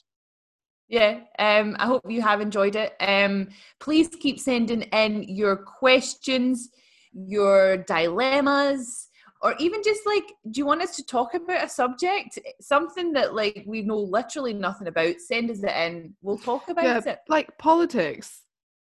[0.87, 2.95] Yeah, um, I hope you have enjoyed it.
[3.01, 6.69] Um, please keep sending in your questions,
[7.13, 9.09] your dilemmas,
[9.41, 13.35] or even just like, do you want us to talk about a subject, something that
[13.35, 15.19] like we know literally nothing about?
[15.19, 16.15] Send us it in.
[16.21, 17.19] We'll talk about Yeah, it.
[17.27, 18.43] like politics,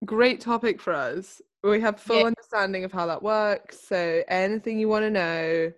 [0.04, 1.40] great topic for us.
[1.62, 2.26] We have full Yeah.
[2.26, 3.80] understanding of how that works.
[3.80, 5.72] So anything you want to know,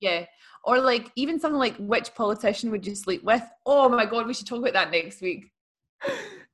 [0.00, 0.26] Yeah.
[0.64, 3.42] Or like even something like which politician would you sleep with?
[3.66, 5.46] Oh my god, we should talk about that next week.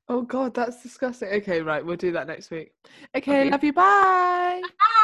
[0.09, 1.29] oh god, that's disgusting.
[1.29, 2.71] Okay, right, we'll do that next week.
[3.15, 3.49] Okay, Okay.
[3.51, 3.73] love you.
[3.73, 4.61] Bye.
[4.63, 5.01] Bye.